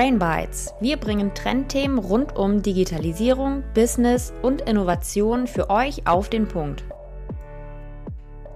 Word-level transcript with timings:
Brain 0.00 0.18
Bites. 0.18 0.72
Wir 0.80 0.96
bringen 0.96 1.34
Trendthemen 1.34 1.98
rund 1.98 2.34
um 2.34 2.62
Digitalisierung, 2.62 3.62
Business 3.74 4.32
und 4.40 4.62
Innovation 4.62 5.46
für 5.46 5.68
euch 5.68 6.06
auf 6.06 6.30
den 6.30 6.48
Punkt. 6.48 6.84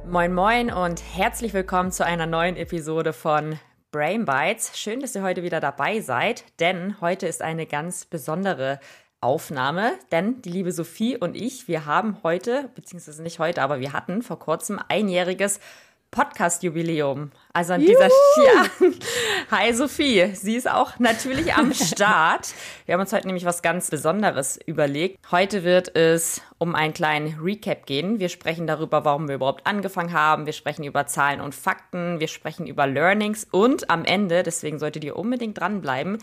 Moin 0.09 0.32
moin 0.32 0.72
und 0.72 1.02
herzlich 1.14 1.52
willkommen 1.52 1.93
zu 1.93 2.02
einer 2.02 2.25
neuen 2.25 2.57
Episode 2.57 3.12
von 3.12 3.59
Brain 3.91 4.25
Bites. 4.25 4.79
Schön, 4.79 5.00
dass 5.00 5.14
ihr 5.14 5.22
heute 5.22 5.43
wieder 5.43 5.61
dabei 5.61 6.00
seid, 6.00 6.45
denn 6.61 6.98
heute 7.02 7.27
ist 7.27 7.43
eine 7.43 7.66
ganz 7.66 8.06
besondere 8.06 8.80
Aufnahme, 9.20 9.92
denn 10.12 10.40
die 10.40 10.50
liebe 10.50 10.72
Sophie 10.72 11.18
und 11.18 11.36
ich, 11.36 11.68
wir 11.68 11.84
haben 11.84 12.22
heute, 12.22 12.70
beziehungsweise 12.74 13.22
nicht 13.22 13.38
heute, 13.38 13.61
aber 13.61 13.80
wir 13.80 13.92
hatten 13.92 14.22
vor 14.22 14.38
kurzem 14.38 14.80
einjähriges 14.88 15.61
Podcast-Jubiläum. 16.14 17.32
Also 17.52 17.73
an 17.73 17.80
dieser 17.80 18.06
ja. 18.46 18.66
Hi 19.50 19.72
Sophie, 19.72 20.30
sie 20.34 20.55
ist 20.55 20.70
auch 20.70 20.98
natürlich 21.00 21.55
am 21.55 21.74
Start. 21.74 22.55
Wir 22.86 22.95
haben 22.95 23.00
uns 23.00 23.12
heute 23.12 23.27
nämlich 23.27 23.45
was 23.45 23.62
ganz 23.62 23.91
Besonderes 23.91 24.58
überlegt. 24.64 25.19
Heute 25.32 25.64
wird 25.64 25.95
es 25.96 26.41
um 26.58 26.77
einen 26.77 26.95
kleinen 26.95 27.41
Recap 27.41 27.86
gehen. 27.86 28.20
Wir 28.20 28.28
sprechen 28.28 28.69
darüber, 28.69 29.05
warum 29.05 29.27
wir 29.27 29.34
überhaupt 29.34 29.66
angefangen 29.66 30.12
haben. 30.12 30.46
Wir 30.46 30.52
sprechen 30.52 30.84
über 30.84 31.06
Zahlen 31.06 31.41
und 31.41 31.55
Fakten. 31.55 32.20
Wir 32.20 32.28
sprechen 32.28 32.69
über 32.69 32.86
Learnings 32.86 33.46
und 33.50 33.91
am 33.91 34.05
Ende, 34.05 34.44
deswegen 34.44 34.78
solltet 34.78 35.02
ihr 35.02 35.16
unbedingt 35.16 35.58
dranbleiben, 35.58 36.19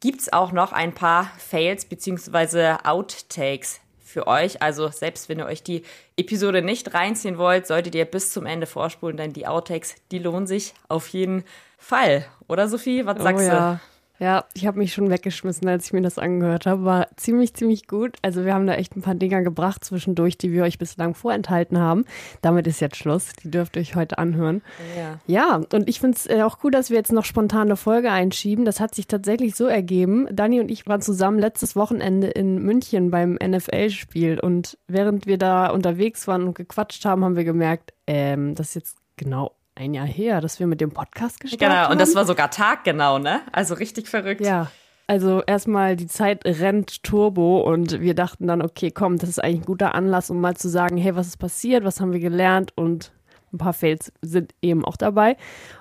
gibt's 0.00 0.32
auch 0.32 0.50
noch 0.50 0.72
ein 0.72 0.92
paar 0.92 1.30
Fails 1.38 1.84
bzw. 1.84 2.78
Outtakes 2.82 3.80
für 4.16 4.26
euch. 4.26 4.62
Also 4.62 4.88
selbst 4.88 5.28
wenn 5.28 5.40
ihr 5.40 5.44
euch 5.46 5.62
die 5.62 5.82
Episode 6.16 6.62
nicht 6.62 6.94
reinziehen 6.94 7.36
wollt, 7.36 7.66
solltet 7.66 7.94
ihr 7.94 8.06
bis 8.06 8.30
zum 8.30 8.46
Ende 8.46 8.66
vorspulen, 8.66 9.18
denn 9.18 9.34
die 9.34 9.46
Outtakes, 9.46 9.94
die 10.10 10.18
lohnen 10.18 10.46
sich 10.46 10.72
auf 10.88 11.08
jeden 11.08 11.44
Fall. 11.76 12.24
Oder 12.48 12.66
Sophie, 12.66 13.04
was 13.04 13.22
sagst 13.22 13.44
oh, 13.44 13.46
ja. 13.46 13.72
du? 13.74 13.95
Ja, 14.18 14.46
ich 14.54 14.66
habe 14.66 14.78
mich 14.78 14.94
schon 14.94 15.10
weggeschmissen, 15.10 15.68
als 15.68 15.86
ich 15.86 15.92
mir 15.92 16.00
das 16.00 16.18
angehört 16.18 16.66
habe. 16.66 16.84
War 16.84 17.08
ziemlich, 17.16 17.54
ziemlich 17.54 17.86
gut. 17.86 18.16
Also 18.22 18.44
wir 18.44 18.54
haben 18.54 18.66
da 18.66 18.74
echt 18.74 18.96
ein 18.96 19.02
paar 19.02 19.14
Dinger 19.14 19.42
gebracht 19.42 19.84
zwischendurch, 19.84 20.38
die 20.38 20.52
wir 20.52 20.62
euch 20.62 20.78
bislang 20.78 21.14
vorenthalten 21.14 21.78
haben. 21.78 22.06
Damit 22.40 22.66
ist 22.66 22.80
jetzt 22.80 22.96
Schluss. 22.96 23.28
Die 23.42 23.50
dürft 23.50 23.76
ihr 23.76 23.82
euch 23.82 23.94
heute 23.94 24.18
anhören. 24.18 24.62
Ja, 24.96 25.20
ja 25.26 25.60
und 25.72 25.88
ich 25.88 26.00
finde 26.00 26.16
es 26.16 26.26
äh, 26.26 26.42
auch 26.42 26.58
cool, 26.64 26.70
dass 26.70 26.88
wir 26.88 26.96
jetzt 26.96 27.12
noch 27.12 27.24
spontane 27.24 27.76
Folge 27.76 28.10
einschieben. 28.10 28.64
Das 28.64 28.80
hat 28.80 28.94
sich 28.94 29.06
tatsächlich 29.06 29.54
so 29.54 29.66
ergeben. 29.66 30.26
Dani 30.32 30.60
und 30.60 30.70
ich 30.70 30.86
waren 30.86 31.02
zusammen 31.02 31.38
letztes 31.38 31.76
Wochenende 31.76 32.28
in 32.28 32.62
München 32.62 33.10
beim 33.10 33.34
NFL-Spiel. 33.34 34.40
Und 34.40 34.78
während 34.88 35.26
wir 35.26 35.36
da 35.36 35.68
unterwegs 35.68 36.26
waren 36.26 36.44
und 36.44 36.54
gequatscht 36.54 37.04
haben, 37.04 37.22
haben 37.22 37.36
wir 37.36 37.44
gemerkt, 37.44 37.92
ähm, 38.06 38.54
das 38.54 38.68
ist 38.68 38.74
jetzt 38.74 38.96
genau 39.16 39.55
ein 39.76 39.94
Jahr 39.94 40.06
her, 40.06 40.40
dass 40.40 40.58
wir 40.58 40.66
mit 40.66 40.80
dem 40.80 40.90
Podcast 40.90 41.38
gestartet 41.38 41.68
haben. 41.68 41.82
Genau, 41.82 41.92
und 41.92 42.00
das 42.00 42.14
war 42.14 42.24
sogar 42.24 42.50
taggenau, 42.50 43.18
ne? 43.18 43.42
Also 43.52 43.74
richtig 43.74 44.08
verrückt. 44.08 44.40
Ja. 44.40 44.70
Also 45.06 45.42
erstmal 45.46 45.94
die 45.94 46.08
Zeit 46.08 46.44
rennt 46.44 47.04
Turbo 47.04 47.60
und 47.60 48.00
wir 48.00 48.14
dachten 48.14 48.48
dann, 48.48 48.60
okay, 48.60 48.90
komm, 48.90 49.18
das 49.18 49.28
ist 49.28 49.38
eigentlich 49.38 49.60
ein 49.60 49.66
guter 49.66 49.94
Anlass, 49.94 50.30
um 50.30 50.40
mal 50.40 50.56
zu 50.56 50.68
sagen, 50.68 50.96
hey, 50.96 51.14
was 51.14 51.28
ist 51.28 51.36
passiert, 51.36 51.84
was 51.84 52.00
haben 52.00 52.12
wir 52.12 52.18
gelernt 52.18 52.72
und 52.74 53.12
ein 53.52 53.58
paar 53.58 53.72
Fails 53.72 54.12
sind 54.22 54.52
eben 54.62 54.84
auch 54.84 54.96
dabei. 54.96 55.36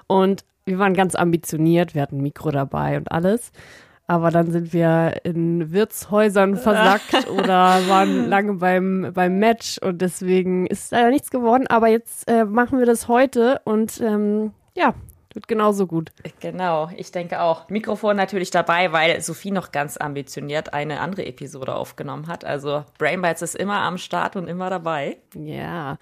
Und 0.05 0.45
wir 0.65 0.77
waren 0.77 0.93
ganz 0.93 1.15
ambitioniert, 1.15 1.95
wir 1.95 2.03
hatten 2.03 2.17
ein 2.17 2.21
Mikro 2.21 2.51
dabei 2.51 2.97
und 2.97 3.11
alles. 3.11 3.51
Aber 4.07 4.29
dann 4.29 4.51
sind 4.51 4.71
wir 4.71 5.21
in 5.23 5.71
Wirtshäusern 5.71 6.55
versackt 6.57 7.29
oder 7.29 7.87
waren 7.87 8.29
lange 8.29 8.53
beim, 8.53 9.11
beim 9.13 9.39
Match 9.39 9.79
und 9.79 9.99
deswegen 10.01 10.67
ist 10.67 10.91
leider 10.91 11.09
nichts 11.09 11.31
geworden. 11.31 11.65
Aber 11.67 11.87
jetzt 11.87 12.29
äh, 12.29 12.45
machen 12.45 12.79
wir 12.79 12.85
das 12.85 13.07
heute 13.07 13.61
und 13.65 13.99
ähm, 14.01 14.51
ja, 14.75 14.93
wird 15.35 15.47
genauso 15.47 15.85
gut. 15.85 16.11
Genau, 16.39 16.89
ich 16.95 17.11
denke 17.11 17.41
auch. 17.41 17.67
Mikrofon 17.69 18.15
natürlich 18.15 18.51
dabei, 18.51 18.91
weil 18.93 19.21
Sophie 19.21 19.51
noch 19.51 19.71
ganz 19.71 19.97
ambitioniert 19.97 20.73
eine 20.73 21.01
andere 21.01 21.25
Episode 21.25 21.75
aufgenommen 21.75 22.27
hat. 22.27 22.45
Also 22.45 22.85
Brain 22.97 23.21
Bites 23.21 23.41
ist 23.41 23.55
immer 23.55 23.81
am 23.81 23.97
Start 23.97 24.37
und 24.37 24.47
immer 24.47 24.69
dabei. 24.69 25.17
Ja, 25.35 25.97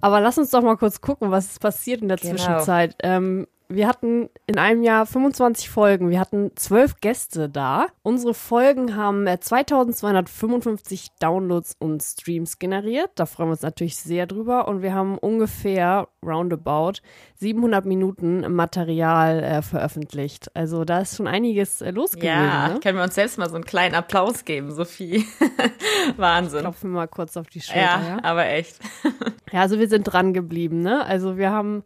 aber 0.00 0.20
lass 0.20 0.36
uns 0.36 0.50
doch 0.50 0.62
mal 0.62 0.76
kurz 0.76 1.00
gucken, 1.00 1.30
was 1.30 1.46
ist 1.46 1.60
passiert 1.60 2.02
in 2.02 2.08
der 2.08 2.16
genau. 2.16 2.34
Zwischenzeit. 2.34 2.96
Ähm, 3.02 3.46
wir 3.74 3.88
hatten 3.88 4.28
in 4.46 4.58
einem 4.58 4.82
Jahr 4.82 5.06
25 5.06 5.70
Folgen. 5.70 6.10
Wir 6.10 6.20
hatten 6.20 6.50
zwölf 6.56 7.00
Gäste 7.00 7.48
da. 7.48 7.86
Unsere 8.02 8.34
Folgen 8.34 8.96
haben 8.96 9.26
2255 9.26 11.06
äh, 11.06 11.08
Downloads 11.20 11.76
und 11.78 12.02
Streams 12.02 12.58
generiert. 12.58 13.10
Da 13.14 13.26
freuen 13.26 13.48
wir 13.48 13.52
uns 13.52 13.62
natürlich 13.62 13.96
sehr 13.96 14.26
drüber. 14.26 14.68
Und 14.68 14.82
wir 14.82 14.94
haben 14.94 15.18
ungefähr 15.18 16.08
roundabout 16.24 17.00
700 17.36 17.84
Minuten 17.84 18.52
Material 18.52 19.42
äh, 19.42 19.62
veröffentlicht. 19.62 20.50
Also 20.54 20.84
da 20.84 21.00
ist 21.00 21.16
schon 21.16 21.26
einiges 21.26 21.80
äh, 21.80 21.90
los 21.90 22.12
gewesen. 22.12 22.26
Ja, 22.26 22.68
ne? 22.68 22.80
können 22.80 22.98
wir 22.98 23.04
uns 23.04 23.14
selbst 23.14 23.38
mal 23.38 23.48
so 23.48 23.56
einen 23.56 23.64
kleinen 23.64 23.94
Applaus 23.94 24.44
geben, 24.44 24.72
Sophie. 24.72 25.24
Wahnsinn. 26.16 26.60
Klopfen 26.60 26.90
wir 26.90 26.96
mal 26.96 27.08
kurz 27.08 27.36
auf 27.36 27.48
die 27.48 27.60
Schulter. 27.60 27.80
Ja, 27.80 28.02
ja? 28.02 28.18
aber 28.22 28.46
echt. 28.46 28.78
ja, 29.52 29.60
also 29.60 29.78
wir 29.78 29.88
sind 29.88 30.04
dran 30.04 30.32
geblieben. 30.32 30.80
Ne? 30.80 31.04
Also 31.04 31.36
wir 31.36 31.50
haben 31.50 31.84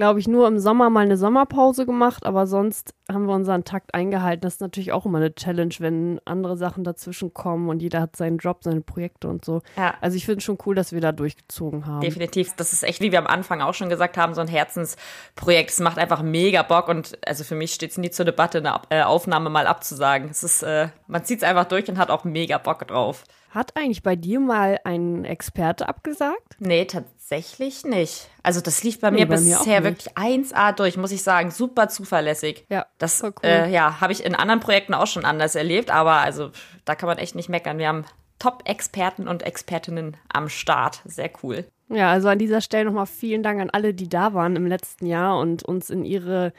glaube 0.00 0.18
ich, 0.18 0.26
nur 0.26 0.48
im 0.48 0.58
Sommer 0.58 0.88
mal 0.88 1.00
eine 1.00 1.18
Sommerpause 1.18 1.84
gemacht, 1.84 2.24
aber 2.24 2.46
sonst 2.46 2.94
haben 3.12 3.26
wir 3.26 3.34
unseren 3.34 3.64
Takt 3.64 3.94
eingehalten. 3.94 4.40
Das 4.40 4.54
ist 4.54 4.60
natürlich 4.62 4.92
auch 4.92 5.04
immer 5.04 5.18
eine 5.18 5.34
Challenge, 5.34 5.74
wenn 5.80 6.22
andere 6.24 6.56
Sachen 6.56 6.84
dazwischen 6.84 7.34
kommen 7.34 7.68
und 7.68 7.82
jeder 7.82 8.00
hat 8.00 8.16
seinen 8.16 8.38
Job, 8.38 8.64
seine 8.64 8.80
Projekte 8.80 9.28
und 9.28 9.44
so. 9.44 9.60
Ja. 9.76 9.92
Also 10.00 10.16
ich 10.16 10.24
finde 10.24 10.38
es 10.38 10.44
schon 10.44 10.56
cool, 10.64 10.74
dass 10.74 10.92
wir 10.92 11.02
da 11.02 11.12
durchgezogen 11.12 11.84
haben. 11.84 12.00
Definitiv. 12.00 12.54
Das 12.56 12.72
ist 12.72 12.82
echt, 12.82 13.02
wie 13.02 13.12
wir 13.12 13.18
am 13.18 13.26
Anfang 13.26 13.60
auch 13.60 13.74
schon 13.74 13.90
gesagt 13.90 14.16
haben, 14.16 14.32
so 14.32 14.40
ein 14.40 14.48
Herzensprojekt. 14.48 15.68
Es 15.68 15.80
macht 15.80 15.98
einfach 15.98 16.22
mega 16.22 16.62
Bock 16.62 16.88
und 16.88 17.18
also 17.26 17.44
für 17.44 17.54
mich 17.54 17.74
steht 17.74 17.90
es 17.90 17.98
nie 17.98 18.08
zur 18.08 18.24
Debatte, 18.24 18.58
eine 18.58 18.80
äh, 18.88 19.02
Aufnahme 19.02 19.50
mal 19.50 19.66
abzusagen. 19.66 20.30
Es 20.30 20.42
ist, 20.42 20.62
äh, 20.62 20.88
man 21.08 21.24
zieht 21.24 21.42
es 21.42 21.44
einfach 21.44 21.66
durch 21.66 21.90
und 21.90 21.98
hat 21.98 22.08
auch 22.08 22.24
mega 22.24 22.56
Bock 22.56 22.88
drauf. 22.88 23.24
Hat 23.50 23.76
eigentlich 23.76 24.04
bei 24.04 24.14
dir 24.14 24.38
mal 24.38 24.78
ein 24.84 25.24
Experte 25.24 25.88
abgesagt? 25.88 26.56
Nee, 26.60 26.84
tatsächlich 26.84 27.84
nicht. 27.84 28.28
Also 28.44 28.60
das 28.60 28.84
lief 28.84 29.00
bei 29.00 29.10
nee, 29.10 29.20
mir 29.20 29.26
bei 29.26 29.34
bisher 29.34 29.80
mir 29.80 29.84
wirklich 29.84 30.16
1A 30.16 30.72
durch, 30.72 30.96
muss 30.96 31.10
ich 31.10 31.24
sagen. 31.24 31.50
Super 31.50 31.88
zuverlässig. 31.88 32.64
Ja, 32.68 32.86
das 32.98 33.22
cool. 33.22 33.32
äh, 33.42 33.68
ja, 33.70 34.00
habe 34.00 34.12
ich 34.12 34.24
in 34.24 34.36
anderen 34.36 34.60
Projekten 34.60 34.94
auch 34.94 35.08
schon 35.08 35.24
anders 35.24 35.56
erlebt, 35.56 35.90
aber 35.90 36.18
also 36.18 36.52
da 36.84 36.94
kann 36.94 37.08
man 37.08 37.18
echt 37.18 37.34
nicht 37.34 37.48
meckern. 37.48 37.78
Wir 37.78 37.88
haben 37.88 38.04
Top-Experten 38.38 39.26
und 39.26 39.42
Expertinnen 39.42 40.16
am 40.32 40.48
Start. 40.48 41.02
Sehr 41.04 41.30
cool. 41.42 41.64
Ja, 41.88 42.12
also 42.12 42.28
an 42.28 42.38
dieser 42.38 42.60
Stelle 42.60 42.84
nochmal 42.84 43.06
vielen 43.06 43.42
Dank 43.42 43.60
an 43.60 43.70
alle, 43.70 43.94
die 43.94 44.08
da 44.08 44.32
waren 44.32 44.54
im 44.54 44.66
letzten 44.66 45.06
Jahr 45.06 45.38
und 45.40 45.64
uns 45.64 45.90
in 45.90 46.04
ihre 46.04 46.52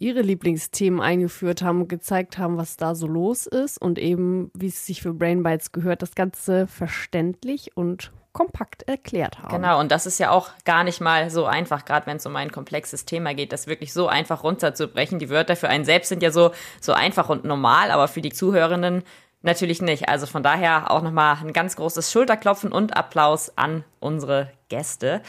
ihre 0.00 0.22
Lieblingsthemen 0.22 1.00
eingeführt 1.00 1.62
haben 1.62 1.86
gezeigt 1.86 2.38
haben, 2.38 2.56
was 2.56 2.76
da 2.76 2.94
so 2.94 3.06
los 3.06 3.46
ist 3.46 3.80
und 3.80 3.98
eben, 3.98 4.50
wie 4.54 4.68
es 4.68 4.86
sich 4.86 5.02
für 5.02 5.12
Brain 5.12 5.42
Bites 5.42 5.72
gehört, 5.72 6.02
das 6.02 6.14
Ganze 6.14 6.66
verständlich 6.66 7.76
und 7.76 8.10
kompakt 8.32 8.84
erklärt 8.88 9.38
haben. 9.40 9.56
Genau, 9.56 9.78
und 9.78 9.92
das 9.92 10.06
ist 10.06 10.18
ja 10.18 10.30
auch 10.30 10.50
gar 10.64 10.84
nicht 10.84 11.00
mal 11.00 11.30
so 11.30 11.44
einfach, 11.44 11.84
gerade 11.84 12.06
wenn 12.06 12.16
es 12.16 12.26
um 12.26 12.34
ein 12.36 12.50
komplexes 12.50 13.04
Thema 13.04 13.34
geht, 13.34 13.52
das 13.52 13.66
wirklich 13.66 13.92
so 13.92 14.08
einfach 14.08 14.42
runterzubrechen. 14.42 15.18
Die 15.18 15.28
Wörter 15.28 15.56
für 15.56 15.68
einen 15.68 15.84
selbst 15.84 16.08
sind 16.08 16.22
ja 16.22 16.30
so, 16.30 16.52
so 16.80 16.92
einfach 16.92 17.28
und 17.28 17.44
normal, 17.44 17.90
aber 17.90 18.08
für 18.08 18.22
die 18.22 18.32
Zuhörenden 18.32 19.02
natürlich 19.42 19.82
nicht. 19.82 20.08
Also 20.08 20.26
von 20.26 20.42
daher 20.42 20.90
auch 20.90 21.02
nochmal 21.02 21.36
ein 21.42 21.52
ganz 21.52 21.76
großes 21.76 22.10
Schulterklopfen 22.10 22.72
und 22.72 22.96
Applaus 22.96 23.52
an 23.56 23.84
unsere 23.98 24.50
Gäste. 24.68 25.22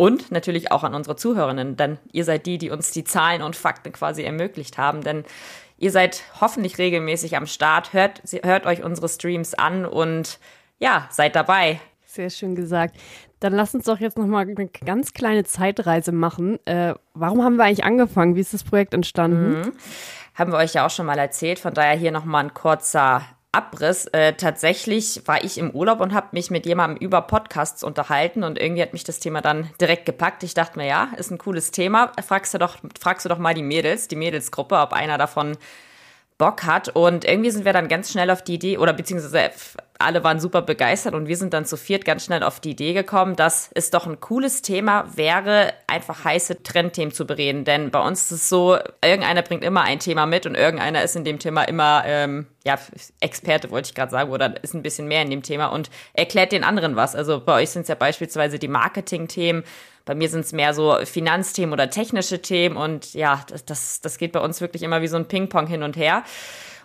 Und 0.00 0.30
natürlich 0.30 0.70
auch 0.70 0.84
an 0.84 0.94
unsere 0.94 1.16
Zuhörerinnen, 1.16 1.76
denn 1.76 1.98
ihr 2.12 2.24
seid 2.24 2.46
die, 2.46 2.56
die 2.56 2.70
uns 2.70 2.92
die 2.92 3.02
Zahlen 3.02 3.42
und 3.42 3.56
Fakten 3.56 3.92
quasi 3.92 4.22
ermöglicht 4.22 4.78
haben. 4.78 5.02
Denn 5.02 5.24
ihr 5.76 5.90
seid 5.90 6.22
hoffentlich 6.40 6.78
regelmäßig 6.78 7.36
am 7.36 7.46
Start, 7.46 7.92
hört, 7.92 8.22
hört 8.44 8.64
euch 8.64 8.84
unsere 8.84 9.08
Streams 9.08 9.54
an 9.54 9.84
und 9.84 10.38
ja, 10.78 11.08
seid 11.10 11.34
dabei. 11.34 11.80
Sehr 12.06 12.30
schön 12.30 12.54
gesagt. 12.54 12.96
Dann 13.40 13.52
lasst 13.52 13.74
uns 13.74 13.84
doch 13.84 13.98
jetzt 13.98 14.16
nochmal 14.16 14.46
eine 14.48 14.68
ganz 14.68 15.14
kleine 15.14 15.42
Zeitreise 15.44 16.12
machen. 16.12 16.64
Äh, 16.64 16.94
warum 17.14 17.42
haben 17.42 17.56
wir 17.56 17.64
eigentlich 17.64 17.84
angefangen? 17.84 18.36
Wie 18.36 18.40
ist 18.40 18.54
das 18.54 18.64
Projekt 18.64 18.94
entstanden? 18.94 19.60
Mhm. 19.60 19.72
Haben 20.34 20.52
wir 20.52 20.58
euch 20.58 20.74
ja 20.74 20.86
auch 20.86 20.90
schon 20.90 21.06
mal 21.06 21.18
erzählt. 21.18 21.58
Von 21.58 21.74
daher 21.74 21.96
hier 21.96 22.12
nochmal 22.12 22.44
ein 22.44 22.54
kurzer 22.54 23.24
Abriss. 23.52 24.06
Äh, 24.06 24.34
tatsächlich 24.34 25.22
war 25.26 25.42
ich 25.42 25.58
im 25.58 25.70
Urlaub 25.70 26.00
und 26.00 26.12
habe 26.12 26.28
mich 26.32 26.50
mit 26.50 26.66
jemandem 26.66 26.98
über 26.98 27.22
Podcasts 27.22 27.82
unterhalten 27.82 28.44
und 28.44 28.58
irgendwie 28.58 28.82
hat 28.82 28.92
mich 28.92 29.04
das 29.04 29.20
Thema 29.20 29.40
dann 29.40 29.70
direkt 29.80 30.06
gepackt. 30.06 30.42
Ich 30.42 30.54
dachte 30.54 30.78
mir, 30.78 30.86
ja, 30.86 31.10
ist 31.16 31.30
ein 31.30 31.38
cooles 31.38 31.70
Thema. 31.70 32.12
Fragst 32.26 32.52
du 32.54 32.58
doch, 32.58 32.76
fragst 33.00 33.24
du 33.24 33.28
doch 33.28 33.38
mal 33.38 33.54
die 33.54 33.62
Mädels, 33.62 34.08
die 34.08 34.16
Mädelsgruppe, 34.16 34.76
ob 34.78 34.92
einer 34.92 35.18
davon 35.18 35.56
Bock 36.38 36.64
hat. 36.64 36.88
Und 36.90 37.24
irgendwie 37.24 37.50
sind 37.50 37.64
wir 37.64 37.72
dann 37.72 37.88
ganz 37.88 38.12
schnell 38.12 38.30
auf 38.30 38.42
die 38.42 38.54
Idee, 38.54 38.78
oder 38.78 38.92
beziehungsweise 38.92 39.50
alle 40.00 40.22
waren 40.22 40.38
super 40.38 40.62
begeistert 40.62 41.14
und 41.14 41.26
wir 41.26 41.36
sind 41.36 41.52
dann 41.52 41.64
zu 41.64 41.76
viert 41.76 42.04
ganz 42.04 42.24
schnell 42.24 42.44
auf 42.44 42.60
die 42.60 42.70
Idee 42.70 42.92
gekommen, 42.92 43.34
dass 43.34 43.68
es 43.74 43.90
doch 43.90 44.06
ein 44.06 44.20
cooles 44.20 44.62
Thema 44.62 45.04
wäre, 45.16 45.72
einfach 45.88 46.24
heiße 46.24 46.62
Trendthemen 46.62 47.12
zu 47.12 47.26
bereden. 47.26 47.64
Denn 47.64 47.90
bei 47.90 48.00
uns 48.00 48.22
ist 48.22 48.30
es 48.30 48.48
so, 48.48 48.78
irgendeiner 49.04 49.42
bringt 49.42 49.64
immer 49.64 49.82
ein 49.82 49.98
Thema 49.98 50.26
mit 50.26 50.46
und 50.46 50.54
irgendeiner 50.54 51.02
ist 51.02 51.16
in 51.16 51.24
dem 51.24 51.40
Thema 51.40 51.64
immer, 51.64 52.04
ähm, 52.06 52.46
ja, 52.64 52.78
Experte 53.20 53.70
wollte 53.72 53.88
ich 53.88 53.94
gerade 53.96 54.12
sagen, 54.12 54.30
oder 54.30 54.62
ist 54.62 54.74
ein 54.74 54.82
bisschen 54.82 55.08
mehr 55.08 55.22
in 55.22 55.30
dem 55.30 55.42
Thema 55.42 55.66
und 55.66 55.90
erklärt 56.12 56.52
den 56.52 56.62
anderen 56.62 56.94
was. 56.94 57.16
Also 57.16 57.40
bei 57.44 57.62
euch 57.62 57.70
sind 57.70 57.82
es 57.82 57.88
ja 57.88 57.96
beispielsweise 57.96 58.60
die 58.60 58.68
Marketing-Themen, 58.68 59.64
bei 60.08 60.14
mir 60.14 60.30
sind 60.30 60.40
es 60.40 60.52
mehr 60.52 60.72
so 60.72 60.96
Finanzthemen 61.04 61.74
oder 61.74 61.90
technische 61.90 62.40
Themen 62.40 62.78
und 62.78 63.12
ja, 63.12 63.42
das, 63.50 63.66
das, 63.66 64.00
das 64.00 64.16
geht 64.16 64.32
bei 64.32 64.40
uns 64.40 64.62
wirklich 64.62 64.82
immer 64.82 65.02
wie 65.02 65.06
so 65.06 65.18
ein 65.18 65.28
Ping-Pong 65.28 65.66
hin 65.66 65.82
und 65.82 65.98
her. 65.98 66.24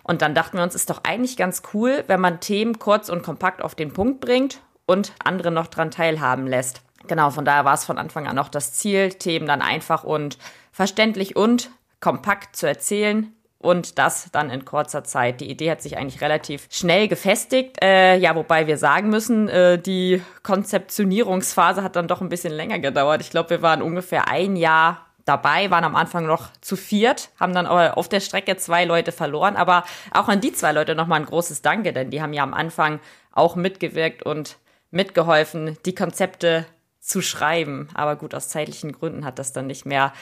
Und 0.02 0.20
dann 0.20 0.34
dachten 0.34 0.58
wir 0.58 0.62
uns, 0.62 0.74
ist 0.74 0.90
doch 0.90 1.04
eigentlich 1.04 1.38
ganz 1.38 1.62
cool, 1.72 2.04
wenn 2.06 2.20
man 2.20 2.40
Themen 2.40 2.78
kurz 2.78 3.08
und 3.08 3.22
kompakt 3.22 3.62
auf 3.62 3.74
den 3.74 3.94
Punkt 3.94 4.20
bringt 4.20 4.60
und 4.84 5.14
andere 5.24 5.50
noch 5.50 5.68
dran 5.68 5.90
teilhaben 5.90 6.46
lässt. 6.46 6.82
Genau, 7.06 7.30
von 7.30 7.46
daher 7.46 7.64
war 7.64 7.72
es 7.72 7.86
von 7.86 7.96
Anfang 7.96 8.26
an 8.26 8.38
auch 8.38 8.50
das 8.50 8.74
Ziel, 8.74 9.14
Themen 9.14 9.46
dann 9.46 9.62
einfach 9.62 10.04
und 10.04 10.36
verständlich 10.70 11.34
und 11.34 11.70
kompakt 12.00 12.56
zu 12.56 12.66
erzählen, 12.66 13.34
und 13.64 13.98
das 13.98 14.30
dann 14.30 14.50
in 14.50 14.64
kurzer 14.64 15.04
Zeit. 15.04 15.40
Die 15.40 15.50
Idee 15.50 15.70
hat 15.70 15.82
sich 15.82 15.96
eigentlich 15.96 16.20
relativ 16.20 16.66
schnell 16.70 17.08
gefestigt. 17.08 17.82
Äh, 17.82 18.16
ja, 18.16 18.36
wobei 18.36 18.66
wir 18.66 18.78
sagen 18.78 19.10
müssen, 19.10 19.48
äh, 19.48 19.78
die 19.78 20.22
Konzeptionierungsphase 20.42 21.82
hat 21.82 21.96
dann 21.96 22.08
doch 22.08 22.20
ein 22.20 22.28
bisschen 22.28 22.52
länger 22.52 22.78
gedauert. 22.78 23.20
Ich 23.20 23.30
glaube, 23.30 23.50
wir 23.50 23.62
waren 23.62 23.82
ungefähr 23.82 24.28
ein 24.28 24.56
Jahr 24.56 25.06
dabei, 25.24 25.70
waren 25.70 25.84
am 25.84 25.96
Anfang 25.96 26.26
noch 26.26 26.50
zu 26.60 26.76
viert, 26.76 27.30
haben 27.40 27.54
dann 27.54 27.66
aber 27.66 27.96
auf 27.96 28.08
der 28.08 28.20
Strecke 28.20 28.56
zwei 28.56 28.84
Leute 28.84 29.10
verloren. 29.10 29.56
Aber 29.56 29.84
auch 30.12 30.28
an 30.28 30.40
die 30.40 30.52
zwei 30.52 30.72
Leute 30.72 30.94
nochmal 30.94 31.20
ein 31.20 31.26
großes 31.26 31.62
Danke, 31.62 31.92
denn 31.92 32.10
die 32.10 32.20
haben 32.20 32.32
ja 32.32 32.42
am 32.42 32.54
Anfang 32.54 33.00
auch 33.32 33.56
mitgewirkt 33.56 34.22
und 34.22 34.58
mitgeholfen, 34.90 35.78
die 35.86 35.94
Konzepte 35.94 36.66
zu 37.00 37.20
schreiben. 37.20 37.88
Aber 37.94 38.16
gut, 38.16 38.34
aus 38.34 38.48
zeitlichen 38.48 38.92
Gründen 38.92 39.24
hat 39.24 39.38
das 39.38 39.52
dann 39.52 39.66
nicht 39.66 39.86
mehr 39.86 40.12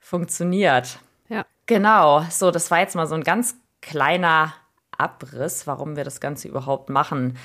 funktioniert. 0.00 0.98
Ja. 1.28 1.46
Genau, 1.66 2.24
so, 2.30 2.50
das 2.50 2.70
war 2.70 2.80
jetzt 2.80 2.96
mal 2.96 3.06
so 3.06 3.14
ein 3.14 3.24
ganz 3.24 3.56
kleiner 3.80 4.54
Abriss, 4.98 5.66
warum 5.66 5.96
wir 5.96 6.04
das 6.04 6.20
Ganze 6.20 6.48
überhaupt 6.48 6.90
machen. 6.90 7.38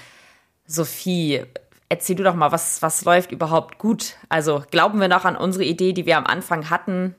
Sophie, 0.66 1.44
erzähl 1.90 2.16
du 2.16 2.24
doch 2.24 2.36
mal, 2.36 2.52
was, 2.52 2.82
was 2.82 3.06
läuft 3.06 3.32
überhaupt 3.32 3.78
gut? 3.78 4.16
Also 4.30 4.64
glauben 4.72 5.00
wir 5.00 5.08
noch 5.08 5.26
an 5.26 5.36
unsere 5.36 5.64
Idee, 5.64 5.94
die 5.94 6.06
wir 6.06 6.18
am 6.18 6.26
Anfang 6.26 6.70
hatten? 6.70 7.16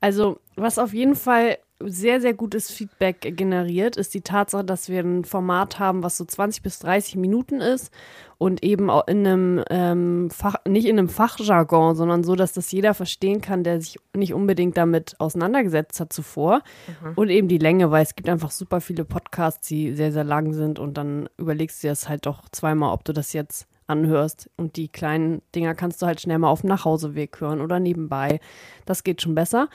Also, 0.00 0.40
was 0.56 0.78
auf 0.78 0.92
jeden 0.92 1.16
Fall 1.16 1.58
sehr, 1.82 2.20
sehr 2.20 2.34
gutes 2.34 2.70
Feedback 2.70 3.36
generiert, 3.36 3.96
ist 3.96 4.14
die 4.14 4.20
Tatsache, 4.20 4.64
dass 4.64 4.88
wir 4.88 5.00
ein 5.00 5.24
Format 5.24 5.78
haben, 5.78 6.02
was 6.02 6.16
so 6.16 6.24
20 6.24 6.62
bis 6.62 6.78
30 6.80 7.16
Minuten 7.16 7.60
ist 7.60 7.92
und 8.38 8.62
eben 8.62 8.90
auch 8.90 9.06
in 9.06 9.26
einem 9.26 9.64
ähm, 9.70 10.30
Fach, 10.30 10.56
nicht 10.66 10.86
in 10.86 10.98
einem 10.98 11.08
Fachjargon, 11.08 11.94
sondern 11.94 12.24
so, 12.24 12.36
dass 12.36 12.52
das 12.52 12.70
jeder 12.72 12.94
verstehen 12.94 13.40
kann, 13.40 13.64
der 13.64 13.80
sich 13.80 13.98
nicht 14.14 14.34
unbedingt 14.34 14.76
damit 14.76 15.14
auseinandergesetzt 15.18 16.00
hat 16.00 16.12
zuvor. 16.12 16.62
Mhm. 17.02 17.12
Und 17.16 17.28
eben 17.30 17.48
die 17.48 17.58
Länge, 17.58 17.90
weil 17.90 18.02
es 18.02 18.14
gibt 18.14 18.28
einfach 18.28 18.50
super 18.50 18.80
viele 18.80 19.04
Podcasts, 19.04 19.66
die 19.68 19.94
sehr, 19.94 20.12
sehr 20.12 20.24
lang 20.24 20.52
sind 20.52 20.78
und 20.78 20.96
dann 20.96 21.28
überlegst 21.38 21.82
du 21.82 21.86
dir 21.86 21.92
das 21.92 22.08
halt 22.08 22.26
doch 22.26 22.48
zweimal, 22.50 22.92
ob 22.92 23.04
du 23.04 23.12
das 23.12 23.32
jetzt 23.32 23.66
anhörst. 23.86 24.48
Und 24.56 24.76
die 24.76 24.88
kleinen 24.88 25.42
Dinger 25.54 25.74
kannst 25.74 26.00
du 26.00 26.06
halt 26.06 26.20
schnell 26.20 26.38
mal 26.38 26.48
auf 26.48 26.62
dem 26.62 26.68
Nachhauseweg 26.68 27.40
hören 27.40 27.60
oder 27.60 27.80
nebenbei. 27.80 28.40
Das 28.86 29.04
geht 29.04 29.20
schon 29.20 29.34
besser. 29.34 29.68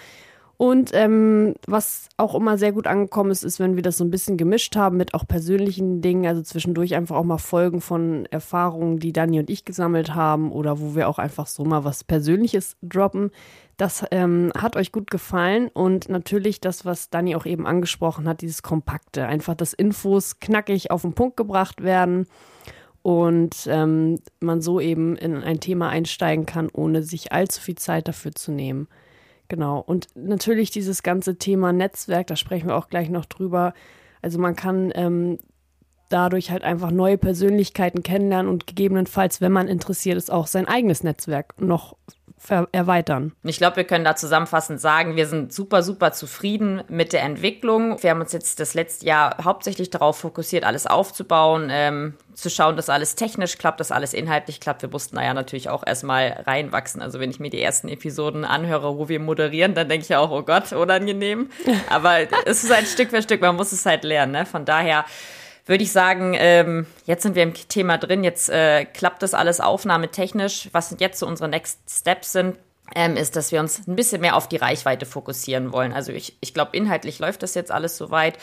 Und 0.57 0.91
ähm, 0.93 1.55
was 1.67 2.07
auch 2.15 2.33
immer 2.33 2.57
sehr 2.57 2.71
gut 2.71 2.87
angekommen 2.87 3.31
ist, 3.31 3.43
ist, 3.43 3.59
wenn 3.59 3.75
wir 3.75 3.83
das 3.83 3.97
so 3.97 4.05
ein 4.05 4.11
bisschen 4.11 4.37
gemischt 4.37 4.75
haben 4.77 4.95
mit 4.95 5.13
auch 5.13 5.27
persönlichen 5.27 6.01
Dingen, 6.01 6.25
also 6.25 6.41
zwischendurch 6.41 6.95
einfach 6.95 7.17
auch 7.17 7.25
mal 7.25 7.37
Folgen 7.37 7.81
von 7.81 8.25
Erfahrungen, 8.31 8.99
die 8.99 9.11
Dani 9.11 9.39
und 9.39 9.49
ich 9.49 9.65
gesammelt 9.65 10.15
haben 10.15 10.53
oder 10.53 10.79
wo 10.79 10.95
wir 10.95 11.09
auch 11.09 11.19
einfach 11.19 11.47
so 11.47 11.65
mal 11.65 11.83
was 11.83 12.05
Persönliches 12.05 12.77
droppen. 12.81 13.31
Das 13.75 14.05
ähm, 14.11 14.53
hat 14.57 14.77
euch 14.77 14.93
gut 14.93 15.11
gefallen 15.11 15.67
und 15.67 16.07
natürlich 16.07 16.61
das, 16.61 16.85
was 16.85 17.09
Dani 17.09 17.35
auch 17.35 17.45
eben 17.45 17.67
angesprochen 17.67 18.25
hat, 18.25 18.39
dieses 18.39 18.63
Kompakte, 18.63 19.25
einfach, 19.25 19.55
dass 19.55 19.73
Infos 19.73 20.39
knackig 20.39 20.89
auf 20.89 21.01
den 21.01 21.13
Punkt 21.13 21.35
gebracht 21.35 21.83
werden 21.83 22.27
und 23.01 23.67
ähm, 23.69 24.19
man 24.39 24.61
so 24.61 24.79
eben 24.79 25.17
in 25.17 25.43
ein 25.43 25.59
Thema 25.59 25.89
einsteigen 25.89 26.45
kann, 26.45 26.69
ohne 26.71 27.03
sich 27.03 27.33
allzu 27.33 27.59
viel 27.59 27.75
Zeit 27.75 28.07
dafür 28.07 28.31
zu 28.31 28.53
nehmen. 28.53 28.87
Genau. 29.47 29.79
Und 29.79 30.07
natürlich 30.15 30.71
dieses 30.71 31.03
ganze 31.03 31.37
Thema 31.37 31.71
Netzwerk, 31.71 32.27
da 32.27 32.35
sprechen 32.35 32.67
wir 32.67 32.75
auch 32.75 32.89
gleich 32.89 33.09
noch 33.09 33.25
drüber. 33.25 33.73
Also 34.21 34.39
man 34.39 34.55
kann 34.55 34.91
ähm, 34.95 35.37
dadurch 36.09 36.51
halt 36.51 36.63
einfach 36.63 36.91
neue 36.91 37.17
Persönlichkeiten 37.17 38.03
kennenlernen 38.03 38.51
und 38.51 38.67
gegebenenfalls, 38.67 39.41
wenn 39.41 39.51
man 39.51 39.67
interessiert 39.67 40.17
ist, 40.17 40.31
auch 40.31 40.47
sein 40.47 40.67
eigenes 40.67 41.03
Netzwerk 41.03 41.59
noch 41.61 41.95
erweitern. 42.71 43.31
Ich 43.43 43.57
glaube, 43.57 43.77
wir 43.77 43.83
können 43.85 44.05
da 44.05 44.15
zusammenfassend 44.15 44.79
sagen, 44.79 45.15
wir 45.15 45.25
sind 45.25 45.51
super, 45.51 45.81
super 45.81 46.11
zufrieden 46.11 46.83
mit 46.87 47.13
der 47.13 47.23
Entwicklung. 47.23 48.01
Wir 48.03 48.11
haben 48.11 48.21
uns 48.21 48.33
jetzt 48.33 48.59
das 48.59 48.73
letzte 48.73 49.05
Jahr 49.05 49.43
hauptsächlich 49.43 49.89
darauf 49.89 50.19
fokussiert, 50.19 50.63
alles 50.63 50.85
aufzubauen, 50.85 51.69
ähm, 51.71 52.13
zu 52.33 52.49
schauen, 52.49 52.75
dass 52.75 52.89
alles 52.89 53.15
technisch 53.15 53.57
klappt, 53.57 53.79
dass 53.79 53.91
alles 53.91 54.13
inhaltlich 54.13 54.59
klappt. 54.59 54.81
Wir 54.81 54.89
mussten 54.89 55.15
da 55.15 55.23
ja 55.23 55.33
natürlich 55.33 55.69
auch 55.69 55.85
erstmal 55.85 56.43
reinwachsen. 56.45 57.01
Also 57.01 57.19
wenn 57.19 57.31
ich 57.31 57.39
mir 57.39 57.49
die 57.49 57.61
ersten 57.61 57.87
Episoden 57.87 58.45
anhöre, 58.45 58.97
wo 58.97 59.09
wir 59.09 59.19
moderieren, 59.19 59.73
dann 59.73 59.89
denke 59.89 60.03
ich 60.03 60.09
ja 60.09 60.19
auch, 60.19 60.31
oh 60.31 60.43
Gott, 60.43 60.71
unangenehm. 60.73 61.49
Aber 61.89 62.17
es 62.45 62.63
ist 62.63 62.73
halt 62.73 62.87
Stück 62.87 63.09
für 63.09 63.21
Stück, 63.21 63.41
man 63.41 63.55
muss 63.55 63.71
es 63.71 63.85
halt 63.85 64.03
lernen. 64.03 64.33
Ne? 64.33 64.45
Von 64.45 64.65
daher 64.65 65.05
würde 65.65 65.83
ich 65.83 65.91
sagen, 65.91 66.35
ähm, 66.37 66.85
jetzt 67.05 67.23
sind 67.23 67.35
wir 67.35 67.43
im 67.43 67.53
Thema 67.53 67.97
drin, 67.97 68.23
jetzt 68.23 68.49
äh, 68.49 68.85
klappt 68.85 69.23
das 69.23 69.33
alles 69.33 69.59
aufnahmetechnisch. 69.59 70.69
Was 70.71 70.95
jetzt 70.99 71.19
so 71.19 71.27
unsere 71.27 71.49
Next 71.49 71.79
Steps 71.89 72.31
sind, 72.33 72.57
ähm, 72.93 73.17
ist, 73.17 73.35
dass 73.35 73.51
wir 73.51 73.59
uns 73.59 73.87
ein 73.87 73.95
bisschen 73.95 74.21
mehr 74.21 74.35
auf 74.35 74.47
die 74.47 74.57
Reichweite 74.57 75.05
fokussieren 75.05 75.71
wollen. 75.71 75.93
Also 75.93 76.11
ich, 76.11 76.37
ich 76.41 76.53
glaube, 76.53 76.77
inhaltlich 76.77 77.19
läuft 77.19 77.41
das 77.41 77.55
jetzt 77.55 77.71
alles 77.71 77.97
soweit. 77.97 78.37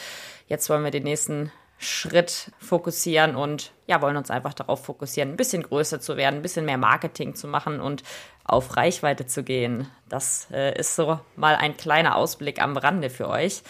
Jetzt 0.48 0.68
wollen 0.68 0.82
wir 0.82 0.90
den 0.90 1.04
nächsten 1.04 1.52
Schritt 1.78 2.52
fokussieren 2.58 3.34
und 3.34 3.72
ja, 3.86 4.00
wollen 4.00 4.16
uns 4.16 4.30
einfach 4.30 4.54
darauf 4.54 4.84
fokussieren, 4.84 5.30
ein 5.30 5.36
bisschen 5.36 5.64
größer 5.64 6.00
zu 6.00 6.16
werden, 6.16 6.36
ein 6.36 6.42
bisschen 6.42 6.64
mehr 6.64 6.78
Marketing 6.78 7.34
zu 7.34 7.48
machen 7.48 7.80
und 7.80 8.02
auf 8.44 8.76
Reichweite 8.76 9.26
zu 9.26 9.42
gehen. 9.42 9.88
Das 10.08 10.48
äh, 10.52 10.78
ist 10.78 10.96
so 10.96 11.18
mal 11.36 11.56
ein 11.56 11.76
kleiner 11.76 12.16
Ausblick 12.16 12.62
am 12.62 12.76
Rande 12.76 13.10
für 13.10 13.28
euch. 13.28 13.62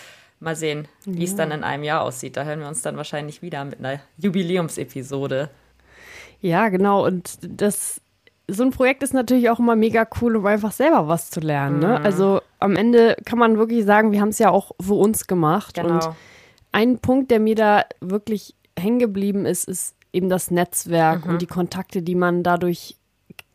Mal 0.42 0.56
sehen, 0.56 0.88
wie 1.04 1.24
es 1.24 1.36
dann 1.36 1.52
in 1.52 1.62
einem 1.62 1.84
Jahr 1.84 2.02
aussieht. 2.02 2.36
Da 2.36 2.44
hören 2.44 2.60
wir 2.60 2.68
uns 2.68 2.82
dann 2.82 2.96
wahrscheinlich 2.96 3.42
wieder 3.42 3.64
mit 3.64 3.78
einer 3.78 4.00
Jubiläumsepisode. 4.18 5.50
Ja, 6.40 6.68
genau. 6.68 7.06
Und 7.06 7.38
das 7.42 8.00
so 8.48 8.64
ein 8.64 8.70
Projekt 8.70 9.02
ist 9.02 9.14
natürlich 9.14 9.50
auch 9.50 9.58
immer 9.58 9.76
mega 9.76 10.06
cool, 10.20 10.36
um 10.36 10.44
einfach 10.46 10.72
selber 10.72 11.08
was 11.08 11.30
zu 11.30 11.40
lernen. 11.40 11.78
Ne? 11.78 11.98
Mhm. 11.98 12.04
Also 12.04 12.40
am 12.58 12.76
Ende 12.76 13.16
kann 13.24 13.38
man 13.38 13.56
wirklich 13.56 13.84
sagen, 13.84 14.12
wir 14.12 14.20
haben 14.20 14.30
es 14.30 14.38
ja 14.38 14.50
auch 14.50 14.72
für 14.80 14.94
uns 14.94 15.26
gemacht. 15.26 15.74
Genau. 15.74 15.94
Und 15.94 16.10
ein 16.72 16.98
Punkt, 16.98 17.30
der 17.30 17.40
mir 17.40 17.54
da 17.54 17.84
wirklich 18.00 18.56
hängen 18.78 18.98
geblieben 18.98 19.46
ist, 19.46 19.68
ist 19.68 19.94
eben 20.12 20.28
das 20.28 20.50
Netzwerk 20.50 21.24
mhm. 21.24 21.32
und 21.32 21.42
die 21.42 21.46
Kontakte, 21.46 22.02
die 22.02 22.14
man 22.14 22.42
dadurch 22.42 22.96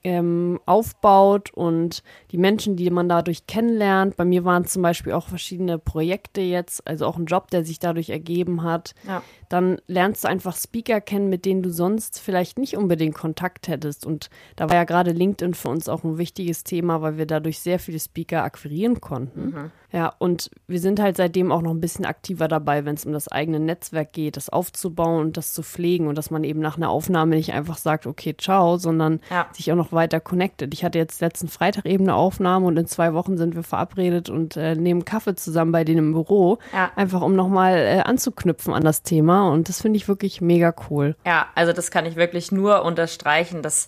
ähm, 0.08 0.62
aufbaut 0.66 1.52
und 1.54 2.02
die 2.32 2.38
Menschen, 2.38 2.78
die 2.78 2.90
man 2.90 3.10
dadurch 3.10 3.46
kennenlernt. 3.46 4.16
Bei 4.16 4.24
mir 4.24 4.46
waren 4.46 4.64
zum 4.64 4.82
Beispiel 4.82 5.12
auch 5.12 5.28
verschiedene 5.28 5.78
Projekte 5.78 6.40
jetzt, 6.40 6.88
also 6.88 7.06
auch 7.06 7.18
ein 7.18 7.26
Job, 7.26 7.52
der 7.52 7.66
sich 7.66 7.80
dadurch 7.80 8.10
ergeben 8.10 8.64
hat. 8.64 8.96
Ja. 9.06 9.22
Dann 9.50 9.80
lernst 9.88 10.24
du 10.24 10.28
einfach 10.28 10.56
Speaker 10.56 11.02
kennen, 11.02 11.30
mit 11.30 11.46
denen 11.46 11.64
du 11.64 11.72
sonst 11.72 12.20
vielleicht 12.20 12.60
nicht 12.60 12.78
unbedingt 12.78 13.16
Kontakt 13.16 13.68
hättest. 13.68 14.06
Und 14.06 14.30
da 14.56 14.70
war 14.70 14.76
ja 14.76 14.84
gerade 14.84 15.12
LinkedIn 15.12 15.54
für 15.54 15.70
uns 15.70 15.90
auch 15.90 16.04
ein 16.04 16.18
wichtiges 16.18 16.64
Thema, 16.64 17.02
weil 17.02 17.18
wir 17.18 17.26
dadurch 17.26 17.60
sehr 17.60 17.80
viele 17.80 18.00
Speaker 18.00 18.44
akquirieren 18.44 19.02
konnten. 19.02 19.46
Mhm. 19.46 19.72
Ja, 19.94 20.14
und 20.20 20.52
wir 20.68 20.82
sind 20.82 21.00
halt 21.00 21.16
seitdem 21.16 21.50
auch 21.50 21.62
noch 21.62 21.72
ein 21.72 21.80
bisschen 21.80 22.06
aktiver 22.06 22.50
dabei, 22.50 22.84
wenn 22.84 22.96
es 22.96 23.06
um 23.06 23.14
das 23.14 23.30
eigene 23.30 23.60
Netzwerk 23.60 24.12
geht, 24.12 24.36
das 24.36 24.50
aufzubauen 24.50 25.22
und 25.22 25.38
das 25.38 25.54
zu 25.54 25.64
pflegen 25.64 26.08
und 26.08 26.18
dass 26.18 26.30
man 26.30 26.44
eben 26.44 26.60
nach 26.60 26.76
einer 26.76 26.90
Aufnahme 26.90 27.38
nicht 27.38 27.54
einfach 27.54 27.78
sagt, 27.78 28.06
okay, 28.06 28.36
ciao, 28.38 28.76
sondern 28.76 29.22
ja. 29.30 29.48
sich 29.54 29.72
auch 29.72 29.78
noch 29.78 29.94
weiter 29.94 30.20
connected. 30.20 30.74
Ich 30.74 30.84
hatte 30.84 30.98
jetzt 30.98 31.22
letzten 31.22 31.48
Freitag 31.48 31.86
eben 31.86 32.04
eine 32.04 32.16
Aufnahme 32.16 32.66
und 32.66 32.78
in 32.78 32.86
zwei 32.86 33.14
Wochen 33.14 33.38
sind 33.38 33.56
wir 33.56 33.64
verabredet 33.64 34.30
und 34.30 34.58
äh, 34.58 34.76
nehmen 34.76 35.06
Kaffee 35.06 35.36
zusammen 35.36 35.72
bei 35.72 35.86
denen 35.86 36.00
im 36.00 36.14
Büro, 36.14 36.58
ja. 36.74 36.92
einfach 36.98 37.22
um 37.22 37.36
nochmal 37.36 37.78
äh, 37.78 38.00
anzuknüpfen 38.02 38.74
an 38.74 38.84
das 38.84 39.04
Thema 39.04 39.37
und 39.44 39.70
das 39.70 39.82
finde 39.82 39.98
ich 39.98 40.08
wirklich 40.08 40.42
mega 40.42 40.74
cool. 40.90 41.16
Ja, 41.26 41.48
also 41.56 41.74
das 41.74 41.92
kann 41.92 42.06
ich 42.06 42.16
wirklich 42.16 42.52
nur 42.52 42.84
unterstreichen, 42.84 43.62
dass 43.62 43.88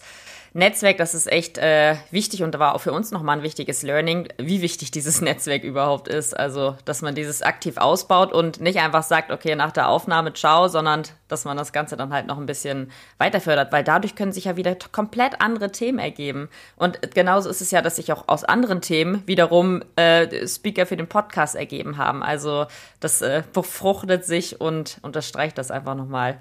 Netzwerk, 0.54 0.98
das 0.98 1.14
ist 1.14 1.32
echt 1.32 1.58
äh, 1.60 1.96
wichtig 2.10 2.42
und 2.42 2.54
da 2.54 2.60
war 2.60 2.74
auch 2.74 2.82
für 2.82 2.92
uns 2.92 3.12
nochmal 3.12 3.38
ein 3.38 3.44
wichtiges 3.44 3.84
Learning, 3.84 4.28
wie 4.38 4.62
wichtig 4.62 4.92
dieses 5.00 5.22
Netzwerk 5.22 5.64
überhaupt 5.64 6.08
ist. 6.08 6.38
Also, 6.38 6.76
dass 6.86 7.02
man 7.02 7.16
dieses 7.16 7.42
aktiv 7.42 7.78
ausbaut 7.78 8.34
und 8.34 8.60
nicht 8.60 8.80
einfach 8.80 9.04
sagt, 9.04 9.32
okay, 9.32 9.56
nach 9.56 9.72
der 9.72 9.90
Aufnahme 9.90 10.34
ciao, 10.34 10.68
sondern 10.68 11.04
dass 11.28 11.46
man 11.46 11.56
das 11.56 11.72
Ganze 11.72 11.96
dann 11.98 12.12
halt 12.12 12.26
noch 12.26 12.38
ein 12.38 12.48
bisschen 12.48 12.92
weiterfördert, 13.20 13.72
weil 13.72 13.84
dadurch 13.84 14.16
können 14.16 14.32
sich 14.32 14.46
ja 14.46 14.58
wieder 14.58 14.76
komplett 14.92 15.40
andere 15.40 15.72
Themen 15.72 16.00
ergeben. 16.00 16.50
Und 16.76 17.14
genauso 17.14 17.50
ist 17.50 17.62
es 17.62 17.72
ja, 17.72 17.82
dass 17.82 17.98
sich 17.98 18.12
auch 18.12 18.28
aus 18.28 18.44
anderen 18.44 18.82
Themen 18.82 19.24
wiederum 19.28 19.84
äh, 19.96 20.48
Speaker 20.48 20.86
für 20.86 20.98
den 20.98 21.08
Podcast 21.08 21.56
ergeben 21.56 21.98
haben. 21.98 22.24
Also 22.24 22.66
das 23.00 23.22
äh, 23.22 23.44
befruchtet 23.54 24.26
sich 24.26 24.60
und 24.60 24.98
unterstreicht 25.04 25.58
das 25.58 25.70
einfach 25.70 25.96
nochmal. 25.96 26.40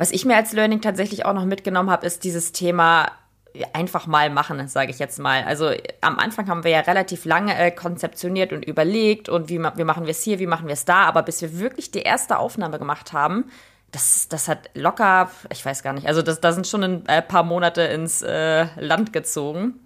Was 0.00 0.12
ich 0.12 0.24
mir 0.24 0.34
als 0.34 0.52
Learning 0.52 0.80
tatsächlich 0.80 1.26
auch 1.26 1.34
noch 1.34 1.44
mitgenommen 1.44 1.90
habe, 1.90 2.06
ist 2.06 2.24
dieses 2.24 2.52
Thema 2.52 3.12
einfach 3.74 4.06
mal 4.06 4.30
machen, 4.30 4.66
sage 4.66 4.90
ich 4.90 4.98
jetzt 4.98 5.18
mal. 5.18 5.44
Also 5.44 5.72
am 6.00 6.18
Anfang 6.18 6.48
haben 6.48 6.64
wir 6.64 6.70
ja 6.70 6.80
relativ 6.80 7.26
lange 7.26 7.54
äh, 7.54 7.70
konzeptioniert 7.70 8.54
und 8.54 8.64
überlegt 8.64 9.28
und 9.28 9.50
wie, 9.50 9.58
wie 9.58 9.84
machen 9.84 10.06
wir 10.06 10.12
es 10.12 10.22
hier, 10.22 10.38
wie 10.38 10.46
machen 10.46 10.68
wir 10.68 10.72
es 10.72 10.86
da, 10.86 11.02
aber 11.02 11.22
bis 11.22 11.42
wir 11.42 11.58
wirklich 11.58 11.90
die 11.90 12.00
erste 12.00 12.38
Aufnahme 12.38 12.78
gemacht 12.78 13.12
haben, 13.12 13.50
das, 13.92 14.26
das 14.30 14.48
hat 14.48 14.70
locker, 14.72 15.30
ich 15.52 15.66
weiß 15.66 15.82
gar 15.82 15.92
nicht, 15.92 16.06
also 16.06 16.22
das, 16.22 16.40
da 16.40 16.52
sind 16.52 16.66
schon 16.66 16.82
ein 16.82 17.06
äh, 17.06 17.20
paar 17.20 17.42
Monate 17.42 17.82
ins 17.82 18.22
äh, 18.22 18.68
Land 18.80 19.12
gezogen. 19.12 19.74